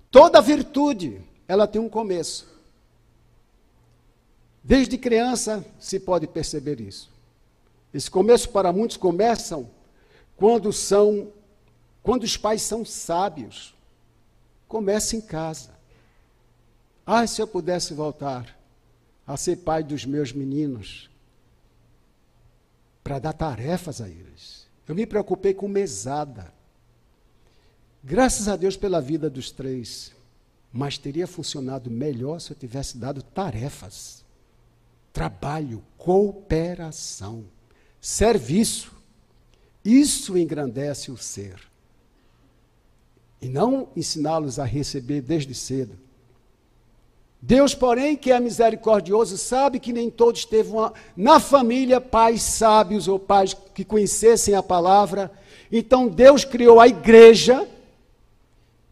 Toda 0.09 0.41
virtude, 0.41 1.27
ela 1.49 1.67
tem 1.67 1.81
um 1.81 1.89
começo. 1.89 2.47
Desde 4.63 4.99
criança 4.99 5.65
se 5.79 5.99
pode 5.99 6.27
perceber 6.27 6.79
isso. 6.79 7.09
Esse 7.91 8.09
começo 8.09 8.49
para 8.49 8.71
muitos 8.71 8.97
começam 8.97 9.67
quando 10.37 10.71
são 10.71 11.33
quando 12.03 12.21
os 12.21 12.37
pais 12.37 12.61
são 12.61 12.85
sábios. 12.85 13.73
Começa 14.67 15.15
em 15.15 15.21
casa. 15.21 15.71
Ah, 17.03 17.25
se 17.25 17.41
eu 17.41 17.47
pudesse 17.47 17.95
voltar 17.95 18.55
a 19.25 19.35
ser 19.35 19.57
pai 19.57 19.83
dos 19.83 20.05
meus 20.05 20.31
meninos, 20.31 21.09
para 23.03 23.17
dar 23.17 23.33
tarefas 23.33 24.01
a 24.01 24.07
eles. 24.07 24.67
Eu 24.87 24.93
me 24.93 25.07
preocupei 25.07 25.55
com 25.55 25.67
mesada. 25.67 26.53
Graças 28.03 28.47
a 28.47 28.55
Deus 28.55 28.77
pela 28.77 29.01
vida 29.01 29.31
dos 29.31 29.49
três, 29.49 30.13
mas 30.71 30.97
teria 30.97 31.27
funcionado 31.27 31.89
melhor 31.89 32.39
se 32.39 32.51
eu 32.51 32.55
tivesse 32.55 32.97
dado 32.97 33.21
tarefas, 33.21 34.23
trabalho, 35.11 35.83
cooperação, 35.97 37.45
serviço. 37.99 38.93
Isso 39.83 40.38
engrandece 40.38 41.11
o 41.11 41.17
ser. 41.17 41.59
E 43.41 43.47
não 43.47 43.89
ensiná-los 43.95 44.59
a 44.59 44.65
receber 44.65 45.21
desde 45.21 45.55
cedo. 45.55 45.97
Deus, 47.41 47.73
porém, 47.73 48.17
que 48.17 48.31
é 48.31 48.39
misericordioso, 48.39 49.38
sabe 49.38 49.79
que 49.79 49.93
nem 49.93 50.09
todos 50.09 50.43
teve 50.43 50.71
uma, 50.71 50.93
na 51.15 51.39
família 51.39 52.01
pais 52.01 52.41
sábios 52.41 53.07
ou 53.07 53.17
pais 53.17 53.55
que 53.73 53.85
conhecessem 53.85 54.55
a 54.55 54.61
palavra. 54.61 55.31
Então 55.71 56.09
Deus 56.09 56.43
criou 56.43 56.81
a 56.81 56.88
igreja, 56.88 57.65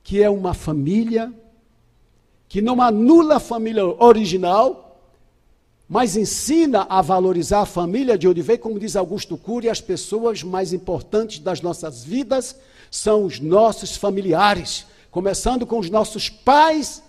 que 0.01 0.23
é 0.23 0.29
uma 0.29 0.53
família, 0.53 1.33
que 2.47 2.61
não 2.61 2.81
anula 2.81 3.37
a 3.37 3.39
família 3.39 3.85
original, 3.85 5.01
mas 5.87 6.15
ensina 6.15 6.85
a 6.89 7.01
valorizar 7.01 7.61
a 7.61 7.65
família 7.65 8.17
de 8.17 8.27
onde 8.27 8.41
veio, 8.41 8.59
como 8.59 8.79
diz 8.79 8.95
Augusto 8.95 9.37
Cury, 9.37 9.69
as 9.69 9.81
pessoas 9.81 10.43
mais 10.43 10.73
importantes 10.73 11.39
das 11.39 11.61
nossas 11.61 12.03
vidas 12.03 12.57
são 12.91 13.25
os 13.25 13.39
nossos 13.39 13.95
familiares, 13.95 14.85
começando 15.11 15.65
com 15.65 15.79
os 15.79 15.89
nossos 15.89 16.29
pais 16.29 17.03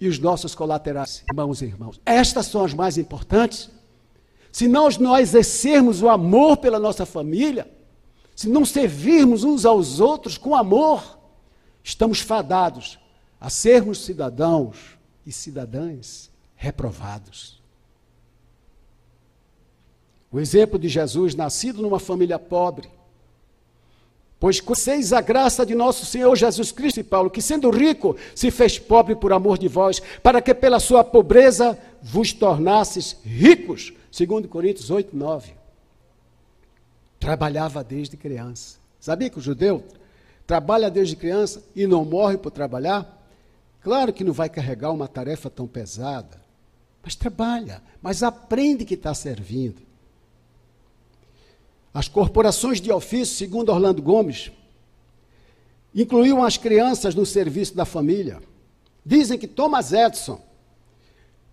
e 0.00 0.08
os 0.08 0.18
nossos 0.18 0.54
colaterais, 0.54 1.22
irmãos 1.30 1.62
e 1.62 1.64
irmãos. 1.64 2.00
Estas 2.04 2.46
são 2.46 2.64
as 2.64 2.74
mais 2.74 2.98
importantes. 2.98 3.70
Se 4.52 4.68
nós 4.68 4.98
não 4.98 5.16
exercermos 5.16 6.02
o 6.02 6.08
amor 6.08 6.56
pela 6.56 6.78
nossa 6.78 7.06
família, 7.06 7.68
se 8.34 8.48
não 8.48 8.64
servirmos 8.64 9.44
uns 9.44 9.64
aos 9.64 10.00
outros 10.00 10.36
com 10.36 10.54
amor, 10.54 11.18
estamos 11.82 12.20
fadados 12.20 12.98
a 13.40 13.50
sermos 13.50 14.04
cidadãos 14.04 14.98
e 15.24 15.32
cidadãs 15.32 16.30
reprovados. 16.54 17.62
O 20.30 20.40
exemplo 20.40 20.78
de 20.78 20.88
Jesus, 20.88 21.34
nascido 21.34 21.82
numa 21.82 21.98
família 21.98 22.38
pobre, 22.38 22.90
Pois 24.38 24.60
conheceis 24.60 25.12
a 25.14 25.20
graça 25.22 25.64
de 25.64 25.74
nosso 25.74 26.04
Senhor 26.04 26.34
Jesus 26.36 26.70
Cristo, 26.70 27.00
e 27.00 27.04
Paulo, 27.04 27.30
que 27.30 27.40
sendo 27.40 27.70
rico, 27.70 28.16
se 28.34 28.50
fez 28.50 28.78
pobre 28.78 29.16
por 29.16 29.32
amor 29.32 29.56
de 29.56 29.66
vós, 29.66 30.00
para 30.22 30.42
que 30.42 30.52
pela 30.52 30.78
sua 30.78 31.02
pobreza 31.02 31.78
vos 32.02 32.34
tornasses 32.34 33.16
ricos. 33.24 33.94
Segundo 34.12 34.46
Coríntios 34.46 34.90
8, 34.90 35.16
9. 35.16 35.54
Trabalhava 37.18 37.82
desde 37.82 38.16
criança. 38.16 38.78
Sabia 39.00 39.30
que 39.30 39.38
o 39.38 39.42
judeu 39.42 39.82
trabalha 40.46 40.90
desde 40.90 41.16
criança 41.16 41.62
e 41.74 41.86
não 41.86 42.04
morre 42.04 42.36
por 42.36 42.50
trabalhar? 42.50 43.15
Claro 43.86 44.12
que 44.12 44.24
não 44.24 44.32
vai 44.32 44.50
carregar 44.50 44.90
uma 44.90 45.06
tarefa 45.06 45.48
tão 45.48 45.64
pesada, 45.64 46.42
mas 47.04 47.14
trabalha, 47.14 47.80
mas 48.02 48.24
aprende 48.24 48.84
que 48.84 48.94
está 48.94 49.14
servindo. 49.14 49.80
As 51.94 52.08
corporações 52.08 52.80
de 52.80 52.90
ofício, 52.90 53.36
segundo 53.36 53.68
Orlando 53.68 54.02
Gomes, 54.02 54.50
incluíam 55.94 56.42
as 56.42 56.56
crianças 56.56 57.14
no 57.14 57.24
serviço 57.24 57.76
da 57.76 57.84
família. 57.84 58.42
Dizem 59.04 59.38
que 59.38 59.46
Thomas 59.46 59.92
Edison, 59.92 60.40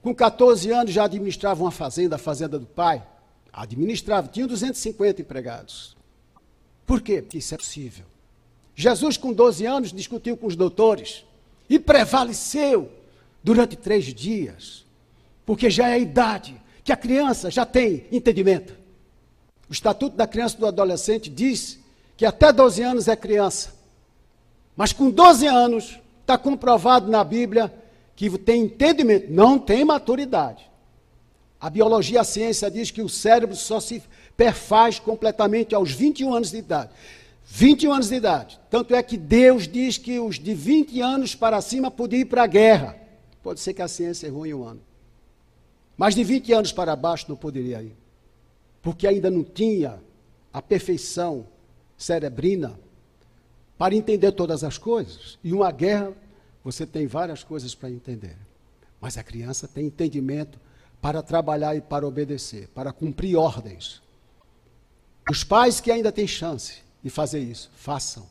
com 0.01 0.11
14 0.15 0.71
anos, 0.71 0.91
já 0.91 1.03
administrava 1.03 1.61
uma 1.61 1.69
fazenda, 1.69 2.15
a 2.15 2.17
fazenda 2.17 2.57
do 2.57 2.65
pai. 2.65 3.05
Administrava, 3.53 4.27
tinha 4.27 4.47
250 4.47 5.21
empregados. 5.21 5.95
Por 6.83 6.99
quê? 6.99 7.21
Porque 7.21 7.37
isso 7.37 7.53
é 7.53 7.57
possível. 7.59 8.07
Jesus, 8.73 9.17
com 9.17 9.31
12 9.31 9.67
anos, 9.67 9.93
discutiu 9.93 10.35
com 10.35 10.47
os 10.47 10.55
doutores 10.55 11.25
e 11.69 11.79
prevaleceu 11.79 12.91
durante 13.43 13.75
três 13.75 14.05
dias, 14.05 14.85
porque 15.45 15.69
já 15.69 15.89
é 15.89 15.93
a 15.93 15.99
idade 15.99 16.55
que 16.83 16.91
a 16.91 16.97
criança 16.97 17.49
já 17.49 17.65
tem 17.65 18.05
entendimento. 18.11 18.75
O 19.69 19.73
Estatuto 19.73 20.15
da 20.15 20.27
Criança 20.27 20.55
e 20.55 20.59
do 20.59 20.67
Adolescente 20.67 21.29
diz 21.29 21.79
que 22.15 22.25
até 22.25 22.51
12 22.51 22.81
anos 22.81 23.07
é 23.07 23.15
criança, 23.15 23.73
mas 24.75 24.93
com 24.93 25.09
12 25.09 25.47
anos 25.47 25.99
está 26.21 26.37
comprovado 26.37 27.09
na 27.09 27.23
Bíblia 27.23 27.73
que 28.15 28.29
tem 28.37 28.63
entendimento, 28.63 29.31
não 29.31 29.57
tem 29.57 29.83
maturidade. 29.83 30.69
A 31.59 31.69
biologia, 31.69 32.21
a 32.21 32.25
ciência 32.25 32.69
diz 32.69 32.91
que 32.91 33.01
o 33.01 33.09
cérebro 33.09 33.55
só 33.55 33.79
se 33.79 34.03
perfaz 34.35 34.99
completamente 34.99 35.73
aos 35.73 35.91
21 35.91 36.33
anos 36.33 36.51
de 36.51 36.57
idade. 36.57 36.91
21 37.55 37.93
anos 37.93 38.09
de 38.09 38.15
idade. 38.15 38.59
Tanto 38.67 38.95
é 38.95 39.03
que 39.03 39.15
Deus 39.15 39.67
diz 39.67 39.95
que 39.99 40.19
os 40.19 40.39
de 40.39 40.55
20 40.55 40.99
anos 41.01 41.35
para 41.35 41.61
cima 41.61 41.91
podiam 41.91 42.21
ir 42.21 42.25
para 42.25 42.41
a 42.41 42.47
guerra. 42.47 42.97
Pode 43.43 43.59
ser 43.59 43.75
que 43.75 43.81
a 43.83 43.87
ciência 43.87 44.25
errou 44.25 44.43
em 44.43 44.55
um 44.55 44.63
ano. 44.63 44.81
Mas 45.95 46.15
de 46.15 46.23
20 46.23 46.51
anos 46.51 46.71
para 46.71 46.95
baixo 46.95 47.27
não 47.29 47.35
poderia 47.35 47.83
ir. 47.83 47.95
Porque 48.81 49.05
ainda 49.05 49.29
não 49.29 49.43
tinha 49.43 50.01
a 50.51 50.63
perfeição 50.63 51.45
cerebrina 51.95 52.79
para 53.77 53.93
entender 53.93 54.31
todas 54.31 54.63
as 54.63 54.79
coisas. 54.79 55.37
E 55.43 55.53
uma 55.53 55.71
guerra, 55.71 56.11
você 56.63 56.87
tem 56.87 57.05
várias 57.05 57.43
coisas 57.43 57.75
para 57.75 57.91
entender. 57.91 58.35
Mas 58.99 59.15
a 59.15 59.23
criança 59.23 59.67
tem 59.67 59.85
entendimento 59.85 60.59
para 60.99 61.21
trabalhar 61.21 61.75
e 61.75 61.81
para 61.81 62.07
obedecer, 62.07 62.67
para 62.69 62.91
cumprir 62.91 63.35
ordens. 63.35 64.01
Os 65.29 65.43
pais 65.43 65.79
que 65.79 65.91
ainda 65.91 66.11
têm 66.11 66.25
chance 66.25 66.82
de 67.03 67.09
fazer 67.09 67.39
isso, 67.39 67.69
façam. 67.75 68.25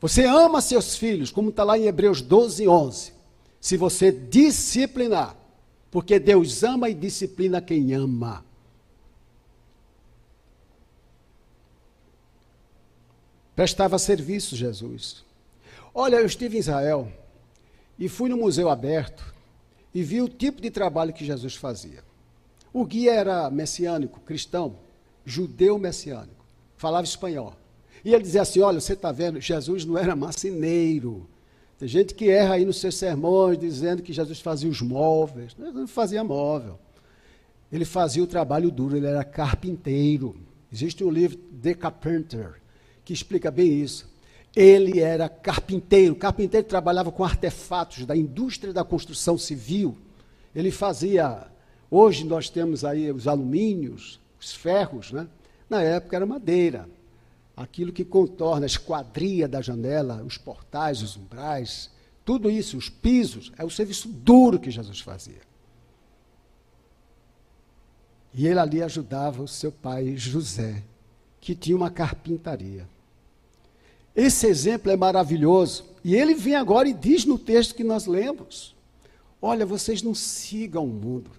Você 0.00 0.24
ama 0.24 0.60
seus 0.60 0.96
filhos, 0.96 1.30
como 1.30 1.50
está 1.50 1.62
lá 1.62 1.78
em 1.78 1.86
Hebreus 1.86 2.20
12, 2.20 2.66
11. 2.66 3.12
Se 3.60 3.76
você 3.76 4.10
disciplinar, 4.10 5.36
porque 5.90 6.18
Deus 6.18 6.64
ama 6.64 6.88
e 6.88 6.94
disciplina 6.94 7.60
quem 7.60 7.92
ama. 7.92 8.44
Prestava 13.54 13.98
serviço, 13.98 14.56
Jesus. 14.56 15.22
Olha, 15.94 16.16
eu 16.16 16.26
estive 16.26 16.56
em 16.56 16.60
Israel 16.60 17.12
e 17.98 18.08
fui 18.08 18.28
no 18.28 18.36
museu 18.36 18.70
aberto 18.70 19.32
e 19.94 20.02
vi 20.02 20.22
o 20.22 20.28
tipo 20.28 20.60
de 20.60 20.70
trabalho 20.70 21.12
que 21.12 21.24
Jesus 21.24 21.54
fazia. 21.54 22.02
O 22.72 22.84
guia 22.86 23.12
era 23.12 23.50
messiânico, 23.50 24.20
cristão, 24.20 24.78
judeu 25.24 25.78
messiânico, 25.78 26.41
falava 26.82 27.04
espanhol. 27.04 27.54
E 28.04 28.12
ele 28.12 28.24
dizia 28.24 28.42
assim: 28.42 28.60
Olha, 28.60 28.80
você 28.80 28.94
está 28.94 29.12
vendo, 29.12 29.40
Jesus 29.40 29.84
não 29.84 29.96
era 29.96 30.16
marceneiro, 30.16 31.28
tem 31.82 31.88
gente 31.88 32.14
que 32.14 32.30
erra 32.30 32.54
aí 32.54 32.64
nos 32.64 32.78
seus 32.78 32.94
sermões 32.94 33.58
dizendo 33.58 34.04
que 34.04 34.12
Jesus 34.12 34.38
fazia 34.38 34.70
os 34.70 34.80
móveis. 34.80 35.50
Ele 35.58 35.72
não 35.72 35.88
fazia 35.88 36.22
móvel. 36.22 36.78
Ele 37.72 37.84
fazia 37.84 38.22
o 38.22 38.26
trabalho 38.26 38.70
duro, 38.70 38.96
ele 38.96 39.06
era 39.06 39.24
carpinteiro. 39.24 40.36
Existe 40.72 41.02
um 41.02 41.10
livro, 41.10 41.38
The 41.60 41.74
Carpenter, 41.74 42.60
que 43.04 43.12
explica 43.12 43.50
bem 43.50 43.82
isso. 43.82 44.08
Ele 44.54 45.00
era 45.00 45.28
carpinteiro. 45.28 46.14
Carpinteiro 46.14 46.64
trabalhava 46.68 47.10
com 47.10 47.24
artefatos 47.24 48.06
da 48.06 48.14
indústria 48.14 48.72
da 48.72 48.84
construção 48.84 49.36
civil. 49.36 49.98
Ele 50.54 50.70
fazia. 50.70 51.48
Hoje 51.90 52.24
nós 52.24 52.48
temos 52.48 52.84
aí 52.84 53.10
os 53.10 53.26
alumínios, 53.26 54.20
os 54.40 54.54
ferros, 54.54 55.10
né? 55.10 55.26
Na 55.72 55.80
época 55.80 56.14
era 56.16 56.26
madeira 56.26 56.86
aquilo 57.56 57.94
que 57.94 58.04
contorna 58.04 58.66
a 58.66 58.68
esquadria 58.68 59.48
da 59.48 59.62
janela, 59.62 60.22
os 60.22 60.36
portais, 60.36 61.00
os 61.00 61.16
umbrais, 61.16 61.90
tudo 62.26 62.50
isso, 62.50 62.76
os 62.76 62.90
pisos, 62.90 63.50
é 63.56 63.64
o 63.64 63.70
serviço 63.70 64.06
duro 64.06 64.60
que 64.60 64.70
Jesus 64.70 65.00
fazia. 65.00 65.40
E 68.34 68.46
ele 68.46 68.58
ali 68.58 68.82
ajudava 68.82 69.42
o 69.42 69.48
seu 69.48 69.72
pai 69.72 70.14
José, 70.14 70.82
que 71.40 71.54
tinha 71.54 71.74
uma 71.74 71.90
carpintaria. 71.90 72.86
Esse 74.14 74.48
exemplo 74.48 74.92
é 74.92 74.96
maravilhoso. 74.96 75.86
E 76.04 76.14
ele 76.14 76.34
vem 76.34 76.54
agora 76.54 76.86
e 76.86 76.92
diz 76.92 77.24
no 77.24 77.38
texto 77.38 77.74
que 77.74 77.82
nós 77.82 78.04
lemos: 78.04 78.76
Olha, 79.40 79.64
vocês 79.64 80.02
não 80.02 80.14
sigam 80.14 80.84
o 80.84 80.92
mundo. 80.92 81.30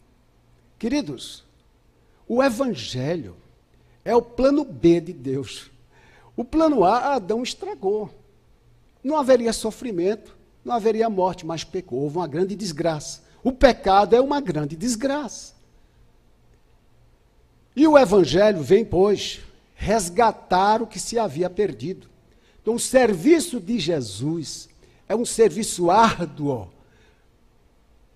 Queridos, 0.80 1.44
o 2.28 2.42
Evangelho 2.42 3.36
é 4.06 4.16
o 4.16 4.22
plano 4.22 4.66
B 4.66 5.00
de 5.00 5.14
Deus. 5.14 5.72
O 6.36 6.44
plano 6.44 6.84
A, 6.84 7.16
Adão 7.16 7.44
estragou. 7.44 8.10
Não 9.04 9.18
haveria 9.18 9.54
sofrimento, 9.54 10.36
não 10.64 10.74
haveria 10.74 11.10
morte, 11.10 11.46
mas 11.46 11.64
pecou. 11.64 12.00
Houve 12.00 12.18
uma 12.18 12.28
grande 12.28 12.56
desgraça. 12.56 13.22
O 13.44 13.52
pecado 13.52 14.16
é 14.16 14.22
uma 14.22 14.40
grande 14.40 14.76
desgraça. 14.76 15.54
E 17.76 17.88
o 17.88 17.98
Evangelho 17.98 18.62
vem, 18.62 18.86
pois, 18.86 19.42
resgatar 19.76 20.82
o 20.82 20.88
que 20.88 21.00
se 21.00 21.18
havia 21.18 21.50
perdido. 21.50 22.08
Então, 22.62 22.76
o 22.76 22.80
serviço 22.80 23.60
de 23.60 23.78
Jesus 23.80 24.70
é 25.08 25.16
um 25.16 25.26
serviço 25.26 25.92
árduo. 25.92 26.70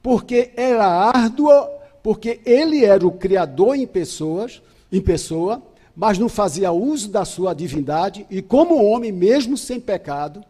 Porque 0.02 0.52
era 0.56 0.86
árduo, 0.86 1.52
porque 2.02 2.39
ele 2.45 2.86
era 2.86 3.06
o 3.06 3.12
Criador 3.12 3.76
em 3.76 3.86
pessoas, 3.86 4.62
em 4.89 5.02
pessoa, 5.02 5.62
mas 5.97 6.19
não 6.19 6.29
fazia 6.29 6.71
uso 6.71 7.10
da 7.10 7.25
sua 7.25 7.55
divindade, 7.55 8.23
e 8.29 8.39
como 8.39 8.86
homem, 8.86 9.12
mesmo 9.12 9.57
sem 9.57 9.79
pecado, 9.79 10.45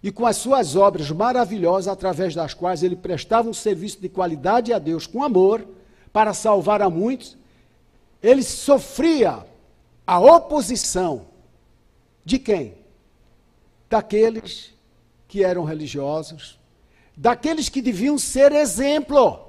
e 0.00 0.12
com 0.12 0.24
as 0.24 0.36
suas 0.36 0.76
obras 0.76 1.10
maravilhosas, 1.10 1.88
através 1.88 2.32
das 2.32 2.54
quais 2.54 2.84
ele 2.84 2.94
prestava 2.94 3.48
um 3.48 3.52
serviço 3.52 4.00
de 4.00 4.08
qualidade 4.08 4.72
a 4.72 4.78
Deus 4.78 5.04
com 5.04 5.24
amor, 5.24 5.66
para 6.12 6.32
salvar 6.32 6.80
a 6.80 6.88
muitos, 6.88 7.36
ele 8.22 8.44
sofria 8.44 9.44
a 10.06 10.20
oposição 10.20 11.22
de 12.24 12.38
quem? 12.38 12.76
Daqueles 13.90 14.72
que 15.26 15.42
eram 15.42 15.64
religiosos, 15.64 16.56
daqueles 17.16 17.68
que 17.68 17.82
deviam 17.82 18.16
ser 18.16 18.52
exemplo. 18.52 19.40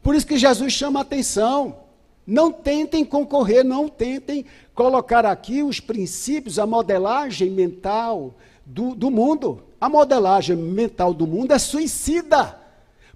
Por 0.00 0.14
isso 0.14 0.28
que 0.28 0.38
Jesus 0.38 0.72
chama 0.72 1.00
a 1.00 1.02
atenção. 1.02 1.83
Não 2.26 2.50
tentem 2.50 3.04
concorrer, 3.04 3.64
não 3.64 3.88
tentem 3.88 4.46
colocar 4.74 5.26
aqui 5.26 5.62
os 5.62 5.78
princípios, 5.78 6.58
a 6.58 6.66
modelagem 6.66 7.50
mental 7.50 8.34
do, 8.64 8.94
do 8.94 9.10
mundo. 9.10 9.62
A 9.80 9.88
modelagem 9.88 10.56
mental 10.56 11.12
do 11.12 11.26
mundo 11.26 11.52
é 11.52 11.58
suicida, 11.58 12.58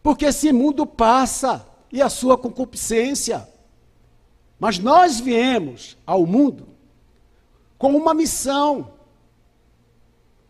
porque 0.02 0.26
esse 0.26 0.52
mundo 0.52 0.86
passa 0.86 1.66
e 1.90 2.02
a 2.02 2.10
sua 2.10 2.36
concupiscência. 2.36 3.48
Mas 4.60 4.78
nós 4.78 5.18
viemos 5.18 5.96
ao 6.06 6.26
mundo 6.26 6.68
com 7.78 7.96
uma 7.96 8.12
missão. 8.12 8.90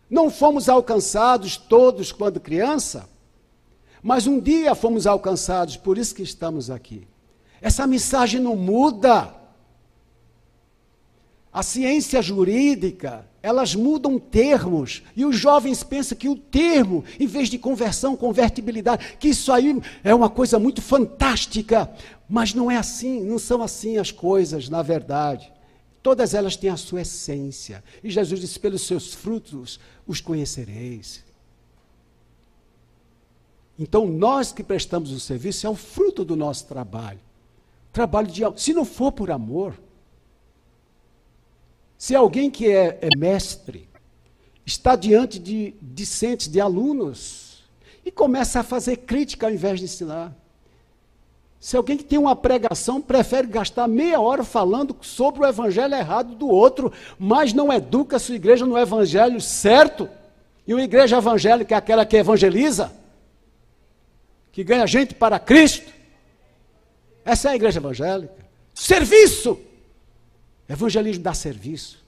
Não 0.09 0.29
fomos 0.29 0.67
alcançados 0.67 1.55
todos 1.55 2.11
quando 2.11 2.39
criança, 2.39 3.07
mas 4.01 4.25
um 4.25 4.39
dia 4.39 4.73
fomos 4.73 5.05
alcançados, 5.05 5.77
por 5.77 5.97
isso 5.97 6.15
que 6.15 6.23
estamos 6.23 6.69
aqui. 6.69 7.07
Essa 7.61 7.85
mensagem 7.85 8.39
não 8.39 8.55
muda. 8.55 9.33
A 11.51 11.63
ciência 11.63 12.21
jurídica, 12.21 13.27
elas 13.41 13.73
mudam 13.73 14.19
termos, 14.19 15.01
e 15.15 15.25
os 15.25 15.35
jovens 15.35 15.81
pensam 15.81 16.17
que 16.17 16.29
o 16.29 16.35
termo, 16.35 17.03
em 17.19 17.25
vez 17.25 17.49
de 17.49 17.57
conversão, 17.57 18.15
convertibilidade, 18.15 19.17
que 19.19 19.29
isso 19.29 19.51
aí 19.51 19.81
é 20.03 20.13
uma 20.13 20.29
coisa 20.29 20.59
muito 20.59 20.81
fantástica, 20.81 21.89
mas 22.29 22.53
não 22.53 22.69
é 22.69 22.77
assim, 22.77 23.21
não 23.21 23.39
são 23.39 23.63
assim 23.63 23.97
as 23.97 24.11
coisas, 24.11 24.69
na 24.69 24.81
verdade. 24.81 25.51
Todas 26.03 26.33
elas 26.33 26.55
têm 26.55 26.69
a 26.69 26.77
sua 26.77 27.01
essência. 27.01 27.83
E 28.03 28.09
Jesus 28.09 28.39
disse: 28.39 28.59
pelos 28.59 28.83
seus 28.83 29.13
frutos 29.13 29.79
os 30.07 30.21
conhecereis. 30.21 31.23
Então, 33.77 34.05
nós 34.05 34.51
que 34.51 34.63
prestamos 34.63 35.11
o 35.11 35.19
serviço 35.19 35.65
é 35.65 35.69
o 35.69 35.75
fruto 35.75 36.23
do 36.25 36.35
nosso 36.35 36.67
trabalho. 36.67 37.19
Trabalho 37.99 38.27
de 38.27 38.41
se 38.55 38.73
não 38.73 38.85
for 38.85 39.11
por 39.11 39.29
amor, 39.29 39.73
se 41.97 42.15
alguém 42.15 42.49
que 42.49 42.71
é, 42.71 42.97
é 43.01 43.09
mestre 43.17 43.89
está 44.65 44.95
diante 44.95 45.37
de 45.37 45.73
discentes, 45.81 46.47
de 46.47 46.61
alunos, 46.61 47.61
e 48.05 48.09
começa 48.09 48.61
a 48.61 48.63
fazer 48.63 48.95
crítica 48.99 49.47
ao 49.47 49.51
invés 49.51 49.79
de 49.79 49.83
ensinar. 49.83 50.33
Se 51.59 51.75
alguém 51.75 51.97
que 51.97 52.05
tem 52.05 52.17
uma 52.17 52.37
pregação 52.37 53.01
prefere 53.01 53.47
gastar 53.49 53.85
meia 53.85 54.21
hora 54.21 54.45
falando 54.45 54.95
sobre 55.01 55.41
o 55.41 55.45
evangelho 55.45 55.93
errado 55.93 56.35
do 56.35 56.47
outro, 56.47 56.93
mas 57.19 57.51
não 57.51 57.73
educa 57.73 58.17
sua 58.17 58.35
igreja 58.35 58.65
no 58.65 58.77
evangelho 58.77 59.41
certo, 59.41 60.09
e 60.65 60.73
uma 60.73 60.83
igreja 60.83 61.17
evangélica 61.17 61.75
é 61.75 61.77
aquela 61.77 62.05
que 62.05 62.15
evangeliza, 62.15 62.93
que 64.53 64.63
ganha 64.63 64.87
gente 64.87 65.13
para 65.13 65.37
Cristo, 65.37 65.98
essa 67.29 67.49
é 67.49 67.51
a 67.51 67.55
igreja 67.55 67.79
evangélica. 67.79 68.33
Serviço! 68.73 69.59
Evangelismo 70.67 71.23
dá 71.23 71.33
serviço. 71.33 72.03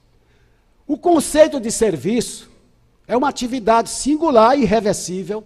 O 0.86 0.98
conceito 0.98 1.60
de 1.60 1.70
serviço 1.70 2.50
é 3.06 3.16
uma 3.16 3.28
atividade 3.28 3.88
singular 3.88 4.58
e 4.58 4.62
irreversível 4.62 5.44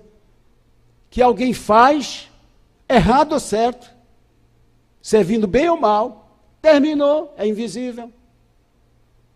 que 1.11 1.21
alguém 1.21 1.53
faz, 1.53 2.31
errado 2.89 3.33
ou 3.33 3.41
certo, 3.41 3.91
servindo 5.03 5.47
bem 5.47 5.69
ou 5.69 5.79
mal, 5.79 6.41
terminou, 6.61 7.35
é 7.37 7.47
invisível. 7.47 8.11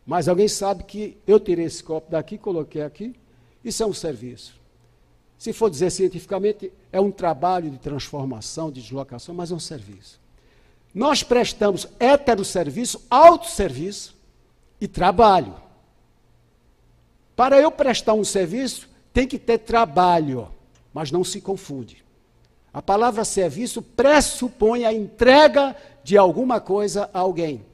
Mas 0.07 0.27
alguém 0.27 0.49
sabe 0.49 0.85
que 0.85 1.19
eu 1.27 1.39
tirei 1.39 1.67
esse 1.67 1.83
copo 1.83 2.11
daqui, 2.11 2.39
coloquei 2.39 2.83
aqui, 2.83 3.15
isso 3.65 3.83
é 3.83 3.87
um 3.87 3.93
serviço. 3.93 4.59
Se 5.39 5.53
for 5.53 5.71
dizer 5.71 5.91
cientificamente, 5.91 6.73
é 6.93 7.01
um 7.01 7.11
trabalho 7.11 7.71
de 7.71 7.79
transformação, 7.79 8.71
de 8.71 8.83
deslocação, 8.83 9.35
mas 9.35 9.51
é 9.51 9.55
um 9.55 9.61
serviço. 9.61 10.20
Nós 10.95 11.23
prestamos 11.23 11.87
heteroserviço, 11.99 13.05
autosserviço 13.09 14.17
e 14.81 14.89
trabalho. 14.89 15.55
Para 17.37 17.61
eu 17.61 17.71
prestar 17.71 18.15
um 18.15 18.25
serviço, 18.25 18.89
tem 19.13 19.27
que 19.27 19.39
ter 19.39 19.59
trabalho, 19.59 20.49
mas 20.93 21.11
não 21.11 21.25
se 21.25 21.41
confunde. 21.41 22.05
A 22.73 22.81
palavra 22.81 23.25
serviço 23.25 23.83
pressupõe 23.83 24.85
a 24.85 24.93
entrega 24.93 25.77
de 26.05 26.17
alguma 26.17 26.61
coisa 26.61 27.11
a 27.13 27.19
alguém. 27.19 27.65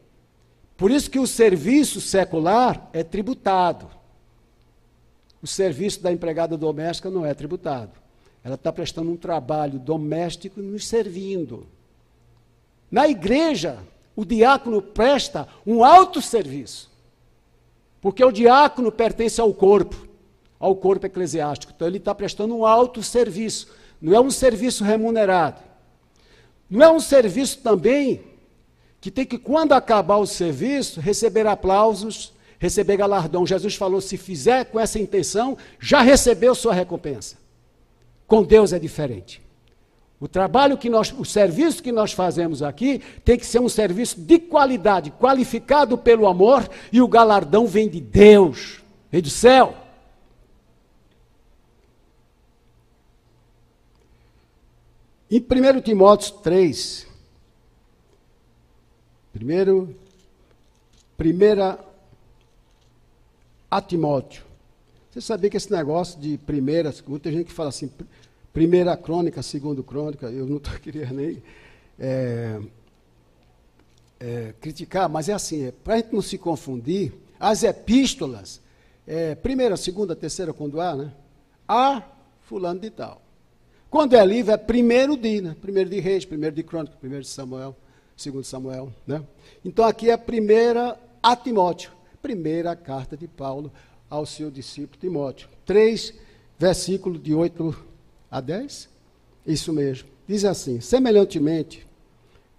Por 0.76 0.90
isso 0.90 1.11
que 1.11 1.18
o 1.18 1.26
serviço 1.26 2.00
secular 2.00 2.88
é 2.92 3.02
tributado. 3.02 3.88
O 5.42 5.46
serviço 5.46 6.02
da 6.02 6.12
empregada 6.12 6.57
doméstica 6.57 7.11
não 7.11 7.24
é 7.24 7.33
tributado. 7.35 7.92
Ela 8.42 8.55
está 8.55 8.72
prestando 8.72 9.11
um 9.11 9.16
trabalho 9.16 9.79
doméstico 9.79 10.61
nos 10.61 10.87
servindo. 10.87 11.66
Na 12.90 13.09
igreja, 13.09 13.79
o 14.14 14.25
diácono 14.25 14.81
presta 14.81 15.49
um 15.66 15.85
alto 15.85 16.22
serviço. 16.22 16.90
Porque 18.01 18.25
o 18.25 18.33
diácono 18.33 18.92
pertence 18.92 19.40
ao 19.40 19.53
corpo, 19.53 20.07
ao 20.59 20.75
corpo 20.77 21.07
eclesiástico. 21.07 21.72
Então 21.75 21.88
ele 21.88 21.99
está 21.99 22.14
prestando 22.14 22.57
um 22.57 22.64
alto 22.64 23.03
serviço. 23.03 23.68
Não 24.01 24.14
é 24.14 24.20
um 24.20 24.31
serviço 24.31 24.85
remunerado. 24.85 25.61
Não 26.68 26.83
é 26.83 26.90
um 26.90 27.01
serviço 27.01 27.59
também 27.59 28.22
que 29.01 29.11
tem 29.11 29.25
que, 29.25 29.38
quando 29.38 29.72
acabar 29.72 30.16
o 30.16 30.27
serviço, 30.27 31.01
receber 31.01 31.46
aplausos, 31.46 32.33
receber 32.59 32.96
galardão. 32.96 33.46
Jesus 33.46 33.75
falou: 33.75 34.01
se 34.01 34.16
fizer 34.16 34.64
com 34.66 34.81
essa 34.81 34.99
intenção, 34.99 35.57
já 35.79 36.01
recebeu 36.01 36.55
sua 36.55 36.75
recompensa. 36.75 37.37
Com 38.27 38.42
Deus 38.42 38.72
é 38.72 38.79
diferente. 38.79 39.45
O 40.18 40.26
trabalho 40.26 40.79
que 40.79 40.88
nós, 40.88 41.12
o 41.12 41.24
serviço 41.24 41.83
que 41.83 41.92
nós 41.92 42.12
fazemos 42.12 42.62
aqui 42.62 43.02
tem 43.24 43.38
que 43.38 43.44
ser 43.44 43.61
um 43.61 43.68
serviço 43.68 44.18
de 44.18 44.38
qualidade, 44.38 45.11
qualificado 45.11 45.98
pelo 45.98 46.26
amor, 46.26 46.68
e 46.90 47.02
o 47.02 47.09
galardão 47.09 47.66
vem 47.66 47.88
de 47.88 48.00
Deus, 48.00 48.83
vem 49.11 49.20
do 49.20 49.29
céu. 49.29 49.76
Em 55.31 55.38
1 55.38 55.81
Timóteo 55.83 56.35
3, 56.37 57.07
primeiro, 59.33 59.94
primeira 61.16 61.79
a 63.70 63.83
Timóteo. 63.83 64.44
Você 65.11 65.20
sabia 65.20 65.50
que 65.50 65.57
esse 65.57 65.70
negócio 65.70 66.18
de 66.20 66.38
primeira, 66.38 66.94
muita 67.07 67.31
gente 67.31 67.46
que 67.46 67.52
fala 67.52 67.70
assim, 67.70 67.90
primeira 68.56 68.96
crônica, 68.96 69.42
segunda 69.42 69.82
crônica, 69.82 70.30
eu 70.30 70.46
não 70.46 70.58
queria 70.80 71.12
nem 71.12 71.42
é, 71.98 72.58
é, 74.18 74.54
criticar, 74.58 75.10
mas 75.10 75.28
é 75.28 75.34
assim, 75.34 75.66
é, 75.66 75.72
para 75.72 75.92
a 75.92 75.96
gente 75.98 76.14
não 76.14 76.22
se 76.22 76.38
confundir, 76.38 77.12
as 77.38 77.62
epístolas, 77.62 78.62
é, 79.06 79.34
primeira, 79.34 79.76
segunda, 79.76 80.16
terceira, 80.16 80.54
quando 80.54 80.80
há, 80.80 80.96
né? 80.96 81.12
A 81.68 82.02
fulano 82.40 82.80
de 82.80 82.88
tal. 82.88 83.20
Quando 83.90 84.14
é 84.14 84.24
livro, 84.24 84.52
é 84.52 84.56
primeiro 84.56 85.18
de, 85.18 85.42
né? 85.42 85.54
Primeiro 85.60 85.90
de 85.90 86.00
Reis, 86.00 86.24
primeiro 86.24 86.56
de 86.56 86.62
Crônica, 86.62 86.96
primeiro 86.98 87.24
de 87.24 87.28
Samuel, 87.28 87.76
segundo 88.16 88.44
Samuel, 88.44 88.90
né? 89.06 89.22
Então 89.62 89.84
aqui 89.84 90.08
é 90.08 90.14
a 90.14 90.18
primeira 90.18 90.98
a 91.22 91.36
Timóteo 91.36 91.90
primeira 92.22 92.74
carta 92.74 93.18
de 93.18 93.28
Paulo 93.28 93.70
ao 94.08 94.24
seu 94.24 94.50
discípulo 94.50 94.98
Timóteo. 94.98 95.46
3, 95.66 96.14
versículo 96.58 97.18
de 97.18 97.34
8 97.34 97.86
a 98.37 98.40
10. 98.40 98.88
Isso 99.46 99.72
mesmo. 99.72 100.09
Diz 100.27 100.44
assim: 100.44 100.81
semelhantemente, 100.81 101.87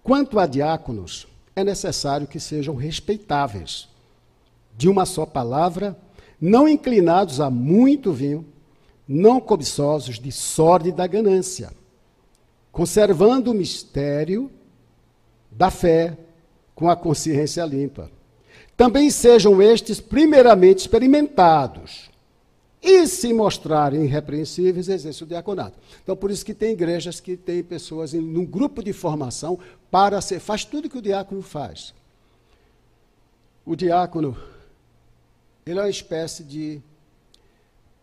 quanto 0.02 0.38
a 0.38 0.46
diáconos, 0.46 1.26
é 1.54 1.64
necessário 1.64 2.26
que 2.26 2.40
sejam 2.40 2.74
respeitáveis, 2.74 3.88
de 4.76 4.88
uma 4.88 5.04
só 5.04 5.26
palavra, 5.26 5.96
não 6.40 6.68
inclinados 6.68 7.40
a 7.40 7.50
muito 7.50 8.12
vinho, 8.12 8.46
não 9.06 9.40
cobiçosos 9.40 10.18
de 10.18 10.30
sorte 10.30 10.92
da 10.92 11.06
ganância, 11.06 11.72
conservando 12.70 13.50
o 13.50 13.54
mistério 13.54 14.50
da 15.50 15.70
fé 15.70 16.16
com 16.74 16.88
a 16.88 16.94
consciência 16.94 17.64
limpa 17.64 18.10
também 18.78 19.10
sejam 19.10 19.60
estes 19.60 20.00
primeiramente 20.00 20.78
experimentados. 20.78 22.08
E 22.80 23.06
se 23.06 23.32
mostrarem 23.32 24.04
irrepreensíveis, 24.04 24.88
exerce 24.88 25.24
o 25.24 25.26
diaconato. 25.26 25.78
Então, 26.02 26.16
por 26.16 26.30
isso 26.30 26.44
que 26.44 26.54
tem 26.54 26.72
igrejas 26.72 27.18
que 27.18 27.36
têm 27.36 27.62
pessoas 27.62 28.14
em 28.14 28.20
um 28.20 28.46
grupo 28.46 28.82
de 28.82 28.92
formação 28.92 29.58
para 29.90 30.20
ser. 30.20 30.38
Faz 30.38 30.64
tudo 30.64 30.88
que 30.88 30.98
o 30.98 31.02
diácono 31.02 31.42
faz. 31.42 31.92
O 33.66 33.74
diácono, 33.74 34.36
ele 35.66 35.78
é 35.78 35.82
uma 35.82 35.90
espécie 35.90 36.44
de 36.44 36.80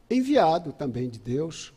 enviado 0.09 0.71
também 0.71 1.09
de 1.09 1.19
Deus, 1.19 1.73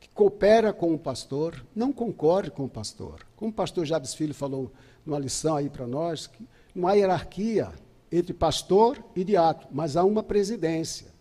que 0.00 0.08
coopera 0.08 0.72
com 0.72 0.92
o 0.92 0.98
pastor, 0.98 1.64
não 1.76 1.92
concorre 1.92 2.50
com 2.50 2.64
o 2.64 2.68
pastor. 2.68 3.24
Como 3.36 3.50
o 3.50 3.54
pastor 3.54 3.84
Jabes 3.84 4.14
Filho 4.14 4.34
falou 4.34 4.72
numa 5.04 5.18
lição 5.18 5.56
aí 5.56 5.68
para 5.68 5.86
nós, 5.86 6.26
que 6.26 6.44
não 6.74 6.88
há 6.88 6.94
hierarquia 6.94 7.70
entre 8.10 8.32
pastor 8.32 8.98
e 9.14 9.22
diácono, 9.22 9.68
mas 9.70 9.96
há 9.96 10.02
uma 10.04 10.22
presidência. 10.22 11.13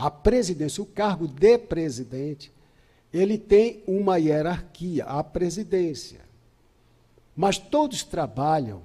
A 0.00 0.10
presidência, 0.10 0.82
o 0.82 0.86
cargo 0.86 1.28
de 1.28 1.58
presidente, 1.58 2.50
ele 3.12 3.36
tem 3.36 3.82
uma 3.86 4.16
hierarquia, 4.16 5.04
a 5.04 5.22
presidência. 5.22 6.20
Mas 7.36 7.58
todos 7.58 8.02
trabalham 8.02 8.80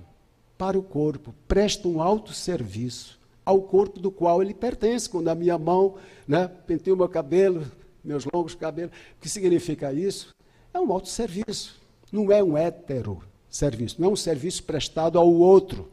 para 0.57 0.77
o 0.77 0.83
corpo, 0.83 1.33
prestam 1.47 1.93
um 1.93 2.01
alto 2.01 2.33
serviço 2.33 3.17
ao 3.45 3.61
corpo 3.61 3.97
do 3.97 4.11
qual 4.11 4.41
ele 4.41 4.53
pertence. 4.53 5.09
Quando 5.09 5.29
a 5.29 5.35
minha 5.35 5.57
mão, 5.57 5.95
né, 6.27 6.49
pentei 6.67 6.91
o 6.91 6.97
meu 6.97 7.07
cabelo, 7.07 7.65
meus 8.03 8.25
longos 8.25 8.53
cabelos, 8.53 8.91
o 9.17 9.21
que 9.21 9.29
significa 9.29 9.93
isso? 9.93 10.35
É 10.73 10.79
um 10.81 10.91
alto 10.91 11.07
serviço, 11.07 11.79
não 12.11 12.29
é 12.29 12.43
um 12.43 12.57
hétero 12.57 13.23
serviço, 13.49 14.01
não 14.01 14.09
é 14.09 14.11
um 14.11 14.17
serviço 14.17 14.63
prestado 14.63 15.17
ao 15.17 15.31
outro. 15.31 15.89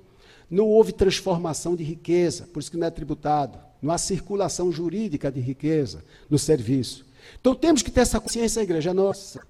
Não 0.50 0.66
houve 0.66 0.90
transformação 0.90 1.76
de 1.76 1.84
riqueza, 1.84 2.48
por 2.52 2.58
isso 2.58 2.72
que 2.72 2.76
não 2.76 2.88
é 2.88 2.90
tributado. 2.90 3.70
Não 3.82 3.92
há 3.92 3.98
circulação 3.98 4.70
jurídica 4.70 5.30
de 5.30 5.40
riqueza 5.40 6.04
no 6.30 6.38
serviço. 6.38 7.04
Então 7.40 7.54
temos 7.54 7.82
que 7.82 7.90
ter 7.90 8.00
essa 8.00 8.20
consciência, 8.20 8.60
igreja 8.60 8.94
nossa. 8.94 9.44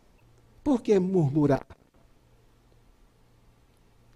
Por 0.64 0.80
que 0.80 0.98
murmurar? 0.98 1.66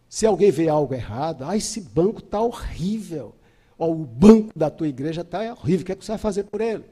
Se 0.09 0.25
alguém 0.25 0.51
vê 0.51 0.69
algo 0.69 0.95
errado, 0.95 1.45
ah, 1.45 1.57
esse 1.57 1.81
banco 1.81 2.21
está 2.21 2.41
horrível. 2.41 3.35
O 3.77 3.95
banco 3.95 4.59
da 4.59 4.71
tua 4.71 4.89
igreja 4.89 5.21
está 5.21 5.53
horrível, 5.53 5.83
o 5.83 5.85
que, 5.85 5.93
é 5.93 5.95
que 5.95 6.05
você 6.05 6.13
vai 6.13 6.19
fazer 6.19 6.45
por 6.45 6.63
ele? 6.63 6.85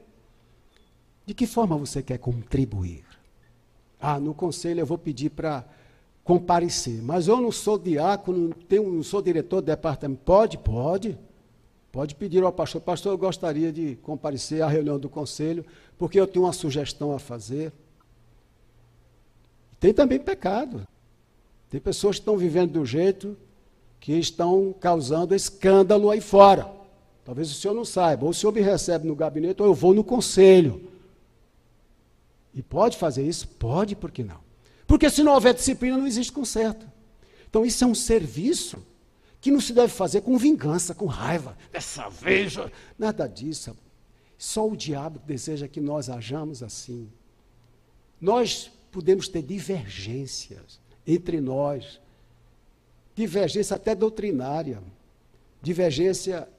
De 1.25 1.33
que 1.33 1.47
forma 1.47 1.75
você 1.75 2.03
quer 2.03 2.19
contribuir? 2.19 3.03
Ah, 3.99 4.19
no 4.19 4.35
conselho 4.35 4.81
eu 4.81 4.85
vou 4.85 4.99
pedir 4.99 5.31
para 5.31 5.65
comparecer. 6.23 7.01
Mas 7.01 7.27
eu 7.27 7.41
não 7.41 7.51
sou 7.51 7.79
diácono, 7.79 8.53
tenho, 8.67 8.91
não 8.91 9.01
sou 9.01 9.21
diretor 9.21 9.61
do 9.61 9.65
departamento. 9.65 10.21
Pode? 10.23 10.57
Pode. 10.59 11.17
Pode 11.95 12.13
pedir 12.13 12.43
ao 12.43 12.51
pastor. 12.51 12.81
Pastor, 12.81 13.13
eu 13.13 13.17
gostaria 13.17 13.71
de 13.71 13.95
comparecer 14.03 14.61
à 14.61 14.67
reunião 14.67 14.99
do 14.99 15.07
conselho, 15.07 15.65
porque 15.97 16.19
eu 16.19 16.27
tenho 16.27 16.43
uma 16.43 16.51
sugestão 16.51 17.15
a 17.15 17.19
fazer. 17.19 17.71
Tem 19.79 19.93
também 19.93 20.19
pecado. 20.19 20.85
Tem 21.69 21.79
pessoas 21.79 22.17
que 22.17 22.23
estão 22.23 22.37
vivendo 22.37 22.73
do 22.73 22.85
jeito 22.85 23.37
que 23.97 24.11
estão 24.11 24.75
causando 24.77 25.33
escândalo 25.33 26.11
aí 26.11 26.19
fora. 26.19 26.69
Talvez 27.23 27.49
o 27.49 27.53
senhor 27.53 27.73
não 27.73 27.85
saiba. 27.85 28.25
Ou 28.25 28.31
o 28.31 28.33
senhor 28.33 28.51
me 28.51 28.59
recebe 28.59 29.07
no 29.07 29.15
gabinete, 29.15 29.61
ou 29.61 29.69
eu 29.69 29.73
vou 29.73 29.93
no 29.93 30.03
conselho. 30.03 30.91
E 32.53 32.61
pode 32.61 32.97
fazer 32.97 33.25
isso? 33.25 33.47
Pode, 33.47 33.95
por 33.95 34.11
que 34.11 34.21
não? 34.21 34.41
Porque 34.85 35.09
se 35.09 35.23
não 35.23 35.33
houver 35.33 35.53
disciplina, 35.53 35.97
não 35.97 36.05
existe 36.05 36.33
conserto. 36.33 36.85
Então, 37.49 37.65
isso 37.65 37.85
é 37.85 37.87
um 37.87 37.95
serviço 37.95 38.83
que 39.45 39.51
não 39.51 39.61
se 39.61 39.73
deve 39.73 39.93
fazer 39.93 40.21
com 40.21 40.35
vingança, 40.39 40.95
com 40.95 41.05
raiva. 41.05 41.55
Dessa 41.71 42.09
vez, 42.09 42.55
nada 42.97 43.27
disso. 43.27 43.77
Só 44.39 44.67
o 44.67 44.75
diabo 44.75 45.19
deseja 45.19 45.67
que 45.67 45.79
nós 45.79 46.09
hajamos 46.09 46.63
assim. 46.63 47.07
Nós 48.19 48.71
podemos 48.91 49.27
ter 49.27 49.43
divergências 49.43 50.79
entre 51.05 51.39
nós, 51.39 52.01
divergência 53.13 53.75
até 53.75 53.93
doutrinária, 53.93 54.81
divergência 55.61 56.49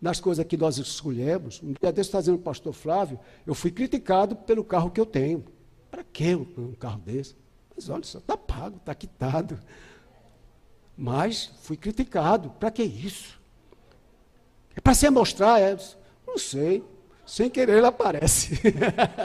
nas 0.00 0.18
coisas 0.18 0.42
que 0.46 0.56
nós 0.56 0.78
escolhemos. 0.78 1.62
Um 1.62 1.74
dia 1.78 1.92
desse, 1.92 2.08
está 2.08 2.20
dizendo 2.20 2.38
pastor 2.38 2.72
Flávio, 2.72 3.20
eu 3.46 3.54
fui 3.54 3.70
criticado 3.70 4.34
pelo 4.34 4.64
carro 4.64 4.90
que 4.90 5.02
eu 5.02 5.04
tenho. 5.04 5.44
Para 5.90 6.02
que 6.02 6.34
um 6.34 6.72
carro 6.80 6.98
desse? 7.00 7.36
Mas 7.76 7.90
olha 7.90 8.04
só, 8.04 8.16
está 8.16 8.38
pago, 8.38 8.78
está 8.78 8.94
quitado. 8.94 9.60
Mas 10.96 11.50
fui 11.62 11.76
criticado. 11.76 12.50
Para 12.58 12.70
que 12.70 12.82
isso? 12.82 13.38
É 14.74 14.80
para 14.80 14.94
se 14.94 15.08
mostrar? 15.10 15.60
É, 15.60 15.76
não 16.26 16.38
sei. 16.38 16.82
Sem 17.26 17.50
querer 17.50 17.78
ele 17.78 17.86
aparece. 17.86 18.60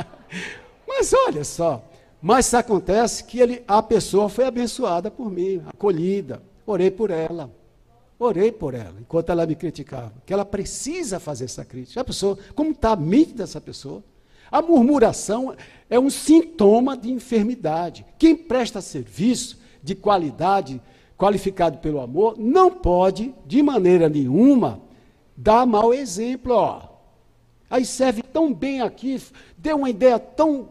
Mas 0.88 1.14
olha 1.14 1.44
só. 1.44 1.84
Mas 2.22 2.54
acontece 2.54 3.24
que 3.24 3.40
ele, 3.40 3.64
a 3.68 3.82
pessoa 3.82 4.30
foi 4.30 4.46
abençoada 4.46 5.10
por 5.10 5.32
mim, 5.32 5.62
acolhida. 5.66 6.42
Orei 6.66 6.92
por 6.92 7.10
ela. 7.10 7.50
Orei 8.20 8.52
por 8.52 8.76
ela, 8.76 8.94
enquanto 9.00 9.32
ela 9.32 9.48
me 9.48 9.56
criticava. 9.56 10.14
Que 10.26 10.32
ela 10.32 10.46
precisa 10.46 11.20
fazer 11.20 11.46
essa 11.46 11.66
crítica. 11.66 12.02
A 12.02 12.04
pessoa, 12.04 12.38
como 12.54 12.72
está 12.72 12.92
a 12.92 12.96
mente 12.96 13.34
dessa 13.34 13.60
pessoa? 13.60 14.04
A 14.52 14.62
murmuração 14.62 15.56
é 15.90 16.00
um 16.00 16.10
sintoma 16.10 16.96
de 16.96 17.10
enfermidade. 17.10 18.06
Quem 18.20 18.36
presta 18.36 18.82
serviço 18.82 19.60
de 19.82 19.96
qualidade, 19.96 20.80
qualificado 21.22 21.78
pelo 21.78 22.02
amor, 22.02 22.36
não 22.40 22.72
pode, 22.72 23.32
de 23.46 23.62
maneira 23.62 24.10
nenhuma, 24.10 24.82
dar 25.38 25.68
mau 25.68 25.94
exemplo. 25.94 26.56
Ó. 26.56 26.82
Aí 27.70 27.86
serve 27.86 28.24
tão 28.24 28.52
bem 28.52 28.82
aqui, 28.82 29.22
deu 29.56 29.78
uma 29.78 29.90
ideia 29.92 30.18
tão 30.18 30.70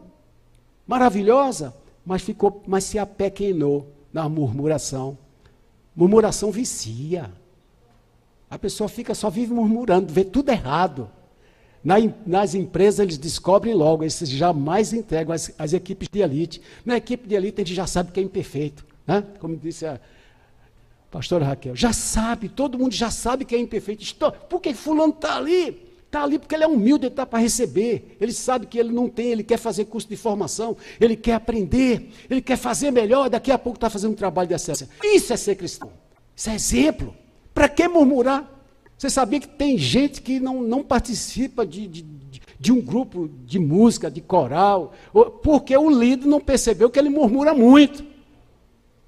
maravilhosa, 0.85 1.73
mas 2.05 2.21
ficou, 2.21 2.61
mas 2.67 2.83
se 2.83 2.99
apequenou 2.99 3.87
na 4.11 4.27
murmuração. 4.27 5.17
Murmuração 5.95 6.51
vicia. 6.51 7.31
A 8.49 8.59
pessoa 8.59 8.89
fica 8.89 9.15
só 9.15 9.29
vive 9.29 9.53
murmurando, 9.53 10.11
vê 10.11 10.25
tudo 10.25 10.49
errado. 10.49 11.09
Na, 11.81 11.95
nas 12.25 12.53
empresas 12.53 12.99
eles 12.99 13.17
descobrem 13.17 13.73
logo, 13.73 14.03
eles 14.03 14.19
jamais 14.27 14.91
entregam 14.91 15.33
as, 15.33 15.53
as, 15.57 15.71
equipes 15.71 16.09
de 16.09 16.19
elite. 16.19 16.61
Na 16.85 16.97
equipe 16.97 17.25
de 17.25 17.35
elite 17.35 17.61
a 17.61 17.63
gente 17.63 17.73
já 17.73 17.87
sabe 17.87 18.11
que 18.11 18.19
é 18.19 18.23
imperfeito. 18.23 18.85
Né? 19.07 19.23
Como 19.39 19.55
disse 19.55 19.85
a 19.85 19.97
pastora 21.11 21.45
Raquel. 21.45 21.75
Já 21.75 21.91
sabe, 21.91 22.47
todo 22.47 22.79
mundo 22.79 22.93
já 22.93 23.11
sabe 23.11 23.43
que 23.43 23.53
é 23.53 23.59
imperfeito. 23.59 24.03
Por 24.49 24.61
que 24.61 24.73
fulano 24.73 25.11
está 25.11 25.35
ali? 25.35 25.91
Está 26.05 26.23
ali 26.23 26.39
porque 26.39 26.55
ele 26.55 26.63
é 26.63 26.67
humilde, 26.67 27.05
ele 27.05 27.13
está 27.13 27.25
para 27.25 27.39
receber. 27.39 28.17
Ele 28.19 28.31
sabe 28.31 28.65
que 28.65 28.79
ele 28.79 28.91
não 28.91 29.07
tem, 29.07 29.27
ele 29.27 29.43
quer 29.43 29.57
fazer 29.57 29.85
curso 29.85 30.07
de 30.07 30.15
formação, 30.15 30.75
ele 30.99 31.15
quer 31.15 31.33
aprender, 31.33 32.11
ele 32.29 32.41
quer 32.41 32.57
fazer 32.57 32.91
melhor, 32.91 33.29
daqui 33.29 33.51
a 33.51 33.57
pouco 33.57 33.77
está 33.77 33.89
fazendo 33.89 34.11
um 34.11 34.15
trabalho 34.15 34.47
de 34.47 34.53
excelência. 34.53 34.89
Isso 35.03 35.31
é 35.31 35.37
ser 35.37 35.55
cristão. 35.55 35.91
Isso 36.35 36.49
é 36.49 36.55
exemplo. 36.55 37.13
Para 37.53 37.69
que 37.69 37.87
murmurar? 37.87 38.49
Você 38.97 39.09
sabia 39.09 39.39
que 39.39 39.47
tem 39.47 39.77
gente 39.77 40.21
que 40.21 40.39
não, 40.39 40.61
não 40.61 40.83
participa 40.83 41.65
de, 41.65 41.87
de, 41.87 42.05
de, 42.59 42.71
um 42.71 42.79
grupo 42.79 43.29
de 43.45 43.57
música, 43.57 44.11
de 44.11 44.21
coral, 44.21 44.93
porque 45.41 45.75
o 45.75 45.89
líder 45.89 46.27
não 46.27 46.39
percebeu 46.39 46.89
que 46.89 46.99
ele 46.99 47.09
murmura 47.09 47.53
muito. 47.53 48.10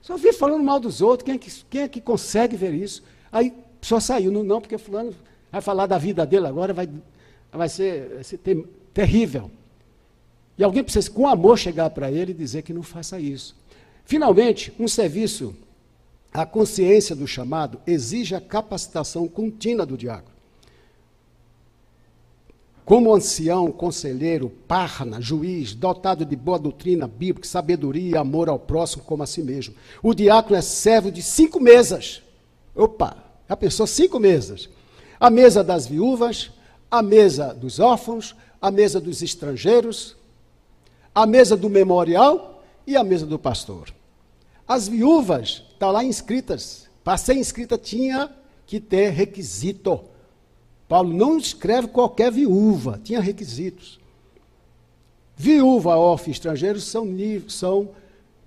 Só 0.03 0.17
vi 0.17 0.33
falando 0.33 0.63
mal 0.63 0.81
dos 0.81 1.01
outros, 1.01 1.25
quem 1.25 1.35
é 1.35 1.37
que, 1.37 1.51
quem 1.69 1.81
é 1.81 1.87
que 1.87 2.01
consegue 2.01 2.57
ver 2.57 2.73
isso? 2.73 3.01
Aí 3.31 3.53
só 3.81 4.01
saiu, 4.01 4.31
não, 4.31 4.43
não, 4.43 4.59
porque 4.59 4.77
fulano 4.77 5.15
vai 5.49 5.61
falar 5.61 5.87
da 5.87 5.97
vida 5.97 6.25
dele 6.25 6.45
agora, 6.45 6.73
vai, 6.73 6.89
vai 7.49 7.69
ser, 7.69 8.09
vai 8.15 8.23
ser 8.23 8.37
ter, 8.37 8.67
terrível. 8.93 9.49
E 10.57 10.63
alguém 10.63 10.83
precisa, 10.83 11.09
com 11.09 11.25
amor, 11.25 11.57
chegar 11.57 11.89
para 11.89 12.11
ele 12.11 12.31
e 12.31 12.35
dizer 12.35 12.63
que 12.63 12.73
não 12.73 12.83
faça 12.83 13.17
isso. 13.17 13.55
Finalmente, 14.03 14.73
um 14.77 14.89
serviço 14.89 15.55
a 16.33 16.45
consciência 16.45 17.15
do 17.15 17.25
chamado 17.25 17.79
exige 17.87 18.35
a 18.35 18.41
capacitação 18.41 19.27
contínua 19.27 19.85
do 19.85 19.95
diácono. 19.95 20.32
Como 22.85 23.13
ancião, 23.13 23.71
conselheiro, 23.71 24.49
parna, 24.67 25.21
juiz, 25.21 25.73
dotado 25.73 26.25
de 26.25 26.35
boa 26.35 26.59
doutrina 26.59 27.07
bíblica, 27.07 27.47
sabedoria 27.47 28.11
e 28.11 28.17
amor 28.17 28.49
ao 28.49 28.59
próximo 28.59 29.03
como 29.03 29.23
a 29.23 29.27
si 29.27 29.41
mesmo. 29.41 29.73
O 30.01 30.13
diácono 30.13 30.57
é 30.57 30.61
servo 30.61 31.09
de 31.09 31.21
cinco 31.21 31.61
mesas. 31.61 32.21
Opa, 32.75 33.15
a 33.47 33.55
pessoa 33.55 33.87
cinco 33.87 34.19
mesas. 34.19 34.69
A 35.17 35.29
mesa 35.29 35.63
das 35.63 35.87
viúvas, 35.87 36.51
a 36.91 37.01
mesa 37.01 37.53
dos 37.53 37.79
órfãos, 37.79 38.35
a 38.61 38.69
mesa 38.69 38.99
dos 38.99 39.21
estrangeiros, 39.21 40.17
a 41.15 41.25
mesa 41.25 41.55
do 41.55 41.69
memorial 41.69 42.63
e 42.85 42.97
a 42.97 43.03
mesa 43.03 43.25
do 43.25 43.39
pastor. 43.39 43.93
As 44.67 44.89
viúvas, 44.89 45.63
está 45.71 45.89
lá 45.89 46.03
inscritas. 46.03 46.89
Para 47.01 47.17
ser 47.17 47.35
inscrita 47.35 47.77
tinha 47.77 48.29
que 48.65 48.79
ter 48.79 49.09
requisito. 49.11 50.01
Paulo 50.87 51.13
não 51.13 51.37
escreve 51.37 51.87
qualquer 51.87 52.31
viúva, 52.31 52.99
tinha 53.03 53.19
requisitos. 53.19 53.99
Viúva, 55.35 55.95
órfão 55.95 56.31
estrangeiros 56.31 56.83
são, 56.83 57.07
são 57.47 57.89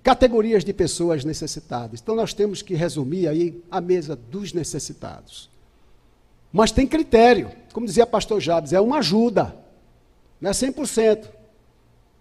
categorias 0.01 0.63
de 0.63 0.71
pessoas 0.71 1.25
necessitadas. 1.25 1.99
Então 2.01 2.15
nós 2.15 2.33
temos 2.33 2.61
que 2.61 2.75
resumir 2.75 3.27
aí 3.27 3.61
a 3.69 3.81
mesa 3.81 4.15
dos 4.15 4.53
necessitados. 4.53 5.49
Mas 6.51 6.71
tem 6.71 6.87
critério, 6.87 7.51
como 7.73 7.85
dizia 7.85 8.05
pastor 8.05 8.39
Jabes, 8.39 8.71
é 8.71 8.79
uma 8.79 8.99
ajuda, 8.99 9.55
não 10.39 10.49
é 10.49 10.53
100%. 10.53 11.37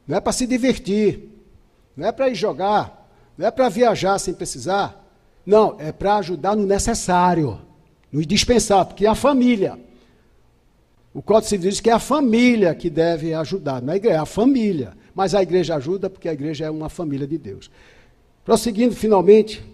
Não 0.07 0.16
é 0.16 0.20
para 0.20 0.33
se 0.33 0.46
divertir, 0.46 1.29
não 1.96 2.07
é 2.07 2.12
para 2.12 2.29
ir 2.29 2.35
jogar, 2.35 3.11
não 3.37 3.46
é 3.46 3.50
para 3.50 3.68
viajar 3.68 4.18
sem 4.18 4.33
precisar. 4.33 5.05
Não, 5.44 5.76
é 5.79 5.92
para 5.92 6.16
ajudar 6.16 6.57
no 6.57 6.66
necessário, 6.66 7.61
no 8.11 8.20
indispensável, 8.20 8.87
porque 8.87 9.07
a 9.07 9.14
família. 9.14 9.79
O 11.16 11.22
Código 11.22 11.48
Civil 11.48 11.70
diz 11.70 11.81
que 11.81 11.88
é 11.88 11.94
a 11.94 11.98
família 11.98 12.74
que 12.74 12.90
deve 12.90 13.33
ajudar, 13.33 13.81
não 13.81 13.88
é 13.90 13.94
a 13.94 13.96
igreja, 13.96 14.16
é 14.16 14.18
a 14.18 14.26
família. 14.26 14.92
Mas 15.14 15.35
a 15.35 15.42
igreja 15.42 15.74
ajuda 15.74 16.11
porque 16.11 16.29
a 16.29 16.33
igreja 16.35 16.66
é 16.66 16.70
uma 16.70 16.90
família 16.90 17.26
de 17.26 17.38
Deus. 17.38 17.70
Prosseguindo, 18.44 18.94
finalmente, 18.94 19.64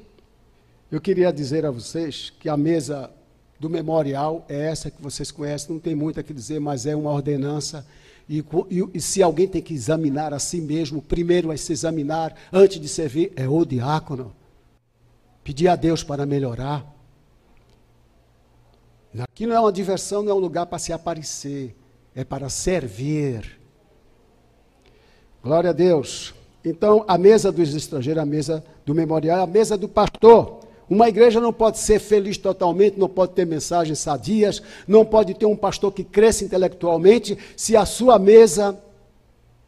eu 0.88 1.00
queria 1.00 1.32
dizer 1.32 1.66
a 1.66 1.70
vocês 1.72 2.32
que 2.38 2.48
a 2.48 2.56
mesa 2.56 3.10
do 3.58 3.68
memorial 3.68 4.46
é 4.48 4.68
essa 4.68 4.88
que 4.88 5.02
vocês 5.02 5.32
conhecem, 5.32 5.74
não 5.74 5.80
tem 5.80 5.96
muito 5.96 6.20
a 6.20 6.22
que 6.22 6.32
dizer, 6.32 6.60
mas 6.60 6.86
é 6.86 6.94
uma 6.94 7.10
ordenança 7.10 7.84
e, 8.28 8.38
e, 8.38 8.88
e, 8.94 9.00
se 9.00 9.20
alguém 9.20 9.48
tem 9.48 9.60
que 9.60 9.74
examinar 9.74 10.32
a 10.32 10.38
si 10.38 10.60
mesmo, 10.60 11.02
primeiro 11.02 11.50
é 11.50 11.56
se 11.56 11.72
examinar 11.72 12.36
antes 12.52 12.78
de 12.78 12.86
servir, 12.86 13.32
é 13.34 13.48
o 13.48 13.64
diácono. 13.64 14.32
Pedir 15.42 15.66
a 15.66 15.74
Deus 15.74 16.04
para 16.04 16.24
melhorar. 16.24 16.86
Aqui 19.20 19.46
não 19.46 19.56
é 19.56 19.60
uma 19.60 19.72
diversão, 19.72 20.22
não 20.22 20.32
é 20.32 20.34
um 20.34 20.38
lugar 20.38 20.66
para 20.66 20.78
se 20.78 20.92
aparecer, 20.92 21.74
é 22.14 22.24
para 22.24 22.48
servir. 22.48 23.58
Glória 25.42 25.70
a 25.70 25.72
Deus. 25.72 26.34
Então, 26.64 27.04
a 27.06 27.18
mesa 27.18 27.50
dos 27.50 27.74
estrangeiros, 27.74 28.22
a 28.22 28.26
mesa 28.26 28.64
do 28.86 28.94
memorial, 28.94 29.42
a 29.42 29.46
mesa 29.46 29.76
do 29.76 29.88
pastor. 29.88 30.60
Uma 30.88 31.08
igreja 31.08 31.40
não 31.40 31.52
pode 31.52 31.78
ser 31.78 31.98
feliz 31.98 32.36
totalmente, 32.36 32.98
não 32.98 33.08
pode 33.08 33.32
ter 33.32 33.46
mensagens 33.46 33.98
sadias, 33.98 34.62
não 34.86 35.04
pode 35.04 35.34
ter 35.34 35.46
um 35.46 35.56
pastor 35.56 35.92
que 35.92 36.04
cresça 36.04 36.44
intelectualmente 36.44 37.38
se 37.56 37.76
a 37.76 37.84
sua 37.84 38.18
mesa 38.18 38.78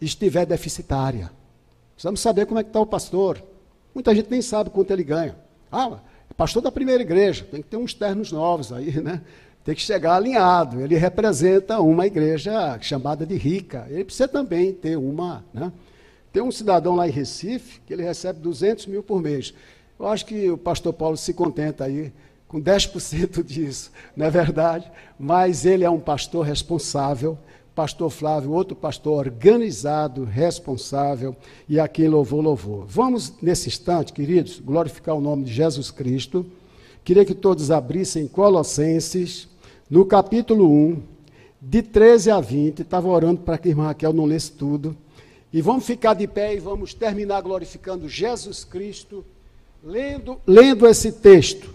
estiver 0.01 0.45
deficitária. 0.45 1.31
Precisamos 1.95 2.21
saber 2.21 2.47
como 2.47 2.61
é 2.61 2.63
que 2.63 2.71
está 2.71 2.81
o 2.81 2.87
pastor. 2.87 3.43
Muita 3.95 4.15
gente 4.15 4.31
nem 4.31 4.43
sabe 4.43 4.71
quanto 4.71 4.91
ele 4.91 5.05
ganha. 5.05 5.37
Ah, 5.71 5.99
pastor 6.37 6.63
da 6.63 6.73
primeira 6.73 7.03
igreja, 7.03 7.47
tem 7.51 7.63
que 7.63 7.69
ter 7.69 7.77
uns 7.77 7.95
ternos 7.95 8.33
novos 8.33 8.73
aí, 8.73 9.01
né? 9.01 9.21
Tem 9.65 9.75
que 9.75 9.81
chegar 9.81 10.17
alinhado. 10.17 10.81
Ele 10.81 10.97
representa 10.97 11.81
uma 11.81 12.07
igreja 12.07 12.79
chamada 12.81 13.25
de 13.25 13.37
rica. 13.37 13.87
Ele 13.89 14.05
precisa 14.05 14.29
também 14.29 14.73
ter 14.73 14.97
uma, 14.97 15.45
né? 15.53 15.73
Tem 16.33 16.43
um 16.43 16.51
cidadão 16.51 16.97
lá 16.97 17.07
em 17.07 17.13
Recife 17.13 17.81
que 17.87 17.93
ele 17.93 18.03
recebe 18.03 18.41
200 18.41 18.87
mil 18.87 19.03
por 19.03 19.23
mês. 19.23 19.55
Eu 19.99 20.09
acho 20.09 20.27
que 20.27 20.51
o 20.51 20.59
pastor 20.59 20.93
Paulo 20.93 21.17
se 21.17 21.33
contenta 21.33 21.85
aí 21.85 22.13
com 22.49 22.61
10% 22.61 23.43
disso, 23.47 23.91
não 24.17 24.27
é 24.27 24.31
verdade? 24.31 24.91
Mas 25.19 25.65
ele 25.65 25.85
é 25.85 25.91
um 25.91 26.01
pastor 26.01 26.45
responsável, 26.45 27.39
pastor 27.75 28.11
Flávio, 28.11 28.53
outro 28.53 28.77
pastor 28.77 29.27
organizado, 29.27 30.25
responsável, 30.25 31.35
e 31.69 31.81
a 31.81 31.89
quem 31.89 32.09
louvou, 32.09 32.41
louvou. 32.41 32.85
Vamos, 32.87 33.35
nesse 33.43 33.69
instante, 33.69 34.13
queridos, 34.13 34.61
glorificar 34.61 35.15
o 35.15 35.21
nome 35.21 35.45
de 35.45 35.53
Jesus 35.53 35.91
Cristo. 35.91 36.47
Queria 37.03 37.25
que 37.25 37.35
todos 37.35 37.71
abrissem 37.71 38.29
Colossenses, 38.29 39.49
no 39.91 40.05
capítulo 40.07 40.71
1, 40.71 41.03
de 41.61 41.83
13 41.83 42.31
a 42.31 42.41
20. 42.41 42.83
Estava 42.83 43.09
orando 43.09 43.41
para 43.41 43.59
que 43.59 43.69
a 43.69 43.71
irmã 43.71 43.87
Raquel 43.87 44.13
não 44.13 44.25
lesse 44.25 44.53
tudo. 44.53 44.97
E 45.53 45.61
vamos 45.61 45.85
ficar 45.85 46.15
de 46.15 46.27
pé 46.27 46.55
e 46.55 46.61
vamos 46.61 46.95
terminar 46.95 47.41
glorificando 47.43 48.09
Jesus 48.09 48.65
Cristo 48.65 49.25
Lendo, 49.87 50.41
lendo 50.47 50.89
esse 50.89 51.13
texto, 51.13 51.75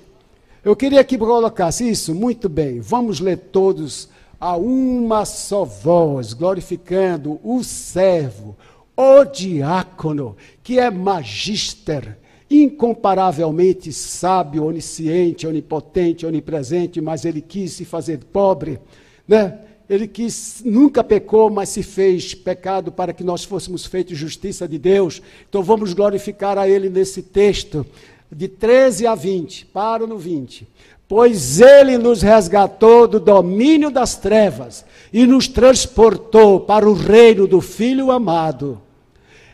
eu 0.66 0.76
queria 0.76 1.04
que 1.04 1.16
colocasse 1.16 1.88
isso 1.88 2.16
muito 2.16 2.50
bem. 2.50 2.80
Vamos 2.80 3.20
ler 3.20 3.38
todos 3.38 4.10
a 4.40 4.56
uma 4.56 5.26
só 5.26 5.66
voz, 5.66 6.34
glorificando 6.34 7.40
o 7.44 7.64
servo, 7.64 8.56
o 8.96 9.26
diácono, 9.26 10.38
que 10.64 10.80
é 10.80 10.90
magister, 10.90 12.18
incomparavelmente 12.50 13.92
sábio, 13.92 14.66
onisciente, 14.66 15.46
onipotente, 15.46 16.26
onipresente, 16.26 17.00
mas 17.02 17.26
ele 17.26 17.42
quis 17.42 17.74
se 17.74 17.86
fazer 17.86 18.20
pobre. 18.26 18.80
né? 19.28 19.60
Ele 19.90 20.08
que 20.08 20.28
nunca 20.64 21.04
pecou, 21.04 21.50
mas 21.50 21.70
se 21.70 21.82
fez 21.82 22.36
pecado 22.36 22.92
para 22.92 23.12
que 23.12 23.24
nós 23.24 23.44
fôssemos 23.44 23.88
feitos 23.88 24.18
justiça 24.18 24.68
de 24.68 24.78
Deus. 24.78 25.20
Então 25.50 25.64
vamos 25.64 25.94
glorificar 25.94 26.60
a 26.60 26.70
Ele 26.70 26.90
nesse 26.90 27.24
texto, 27.24 27.84
de 28.32 28.48
13 28.48 29.08
a 29.08 29.16
20. 29.16 29.66
Paro 29.66 30.06
no 30.06 30.18
20. 30.18 30.68
Pois 31.10 31.60
Ele 31.60 31.98
nos 31.98 32.22
resgatou 32.22 33.06
do 33.06 33.20
domínio 33.20 33.92
das 33.92 34.16
trevas 34.16 34.86
e 35.12 35.28
nos 35.28 35.50
transportou 35.50 36.62
para 36.62 36.90
o 36.90 36.94
reino 36.94 37.46
do 37.46 37.60
Filho 37.60 38.12
amado, 38.12 38.82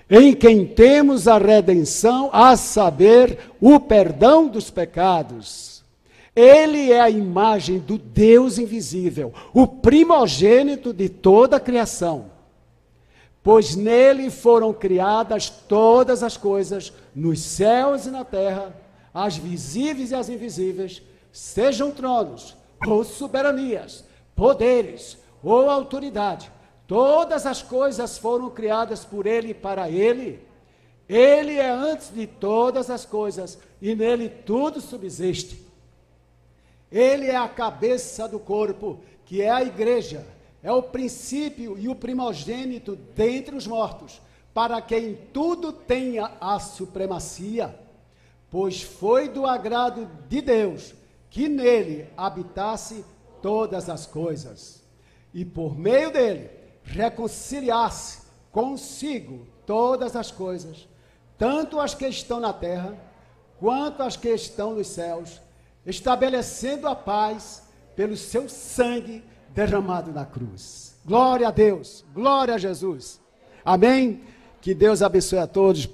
em 0.07 0.35
quem 0.35 0.67
temos 0.67 1.27
a 1.27 1.39
redenção, 1.39 2.29
a 2.31 2.55
saber, 2.55 3.39
o 3.59 3.79
perdão 3.79 4.47
dos 4.47 4.69
pecados 4.69 5.75
ele 6.35 6.91
é 6.91 6.99
a 6.99 7.09
imagem 7.09 7.79
do 7.79 7.97
Deus 7.97 8.57
invisível, 8.57 9.33
o 9.53 9.65
primogênito 9.65 10.91
de 10.91 11.07
toda 11.07 11.55
a 11.55 11.61
criação. 11.61 12.25
Pois 13.41 13.75
nele 13.75 14.29
foram 14.29 14.73
criadas 14.73 15.49
todas 15.49 16.23
as 16.23 16.35
coisas, 16.35 16.91
nos 17.15 17.39
céus 17.39 18.05
e 18.05 18.11
na 18.11 18.25
terra, 18.25 18.75
as 19.13 19.37
visíveis 19.37 20.11
e 20.11 20.15
as 20.15 20.27
invisíveis, 20.27 21.01
sejam 21.35 21.91
tronos, 21.91 22.55
ou 22.87 23.03
soberanias, 23.03 24.05
poderes, 24.33 25.17
ou 25.43 25.69
autoridade. 25.69 26.49
Todas 26.87 27.45
as 27.45 27.61
coisas 27.61 28.17
foram 28.17 28.49
criadas 28.49 29.03
por 29.03 29.27
ele 29.27 29.49
e 29.49 29.53
para 29.53 29.89
ele. 29.89 30.39
Ele 31.09 31.55
é 31.57 31.69
antes 31.69 32.09
de 32.13 32.25
todas 32.25 32.89
as 32.89 33.05
coisas, 33.05 33.59
e 33.81 33.93
nele 33.93 34.29
tudo 34.29 34.79
subsiste. 34.79 35.61
Ele 36.89 37.27
é 37.27 37.35
a 37.35 37.49
cabeça 37.49 38.29
do 38.29 38.39
corpo, 38.39 39.01
que 39.25 39.41
é 39.41 39.49
a 39.49 39.61
igreja. 39.61 40.25
É 40.63 40.71
o 40.71 40.81
princípio 40.81 41.77
e 41.77 41.89
o 41.89 41.95
primogênito 41.95 42.95
dentre 43.13 43.53
os 43.53 43.67
mortos, 43.67 44.21
para 44.53 44.81
quem 44.81 45.19
tudo 45.33 45.73
tenha 45.73 46.31
a 46.39 46.61
supremacia. 46.61 47.77
Pois 48.49 48.81
foi 48.81 49.27
do 49.27 49.45
agrado 49.45 50.09
de 50.29 50.41
Deus 50.41 50.93
que 51.35 51.49
nele 51.49 52.07
habitasse 52.15 53.03
todas 53.41 53.89
as 53.89 54.05
coisas, 54.05 54.81
e 55.33 55.43
por 55.43 55.77
meio 55.77 56.09
dele 56.09 56.49
reconciliasse 56.81 58.21
consigo 58.53 59.45
todas 59.65 60.15
as 60.15 60.31
coisas, 60.31 60.87
tanto 61.37 61.77
as 61.77 61.93
que 61.93 62.07
estão 62.07 62.39
na 62.39 62.53
terra, 62.53 62.97
quanto 63.59 64.01
as 64.01 64.15
que 64.15 64.29
estão 64.29 64.75
nos 64.75 64.87
céus 64.87 65.41
estabelecendo 65.85 66.87
a 66.87 66.95
paz 66.95 67.63
pelo 67.97 68.15
seu 68.15 68.47
sangue 68.47 69.21
derramado 69.49 70.13
na 70.13 70.25
cruz. 70.25 70.95
Glória 71.05 71.49
a 71.49 71.51
Deus, 71.51 72.05
glória 72.13 72.55
a 72.55 72.57
Jesus. 72.57 73.19
Amém? 73.65 74.23
Que 74.61 74.73
Deus 74.73 75.01
abençoe 75.01 75.39
a 75.39 75.47
todos. 75.47 75.85